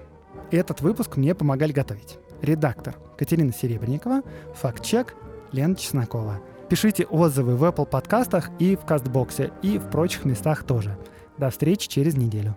Этот 0.53 0.83
выпуск 0.83 1.17
мне 1.17 1.35
помогали 1.35 1.73
готовить. 1.73 2.19
Редактор 2.43 2.95
Катерина 3.19 3.53
Серебренникова, 3.53 4.23
факт-чек 4.55 5.17
Лена 5.51 5.75
Чеснокова– 5.75 6.41
Пишите 6.69 7.05
отзывы 7.05 7.57
в 7.57 7.65
Apple 7.65 7.87
подкастах 7.87 8.51
и 8.59 8.77
в 8.77 8.85
Кастбоксе, 8.85 9.53
и 9.63 9.79
в 9.79 9.91
прочих 9.91 10.25
местах 10.25 10.65
тоже. 10.65 10.97
До 11.37 11.51
встречи 11.51 11.89
через 11.89 12.17
неделю. 12.17 12.57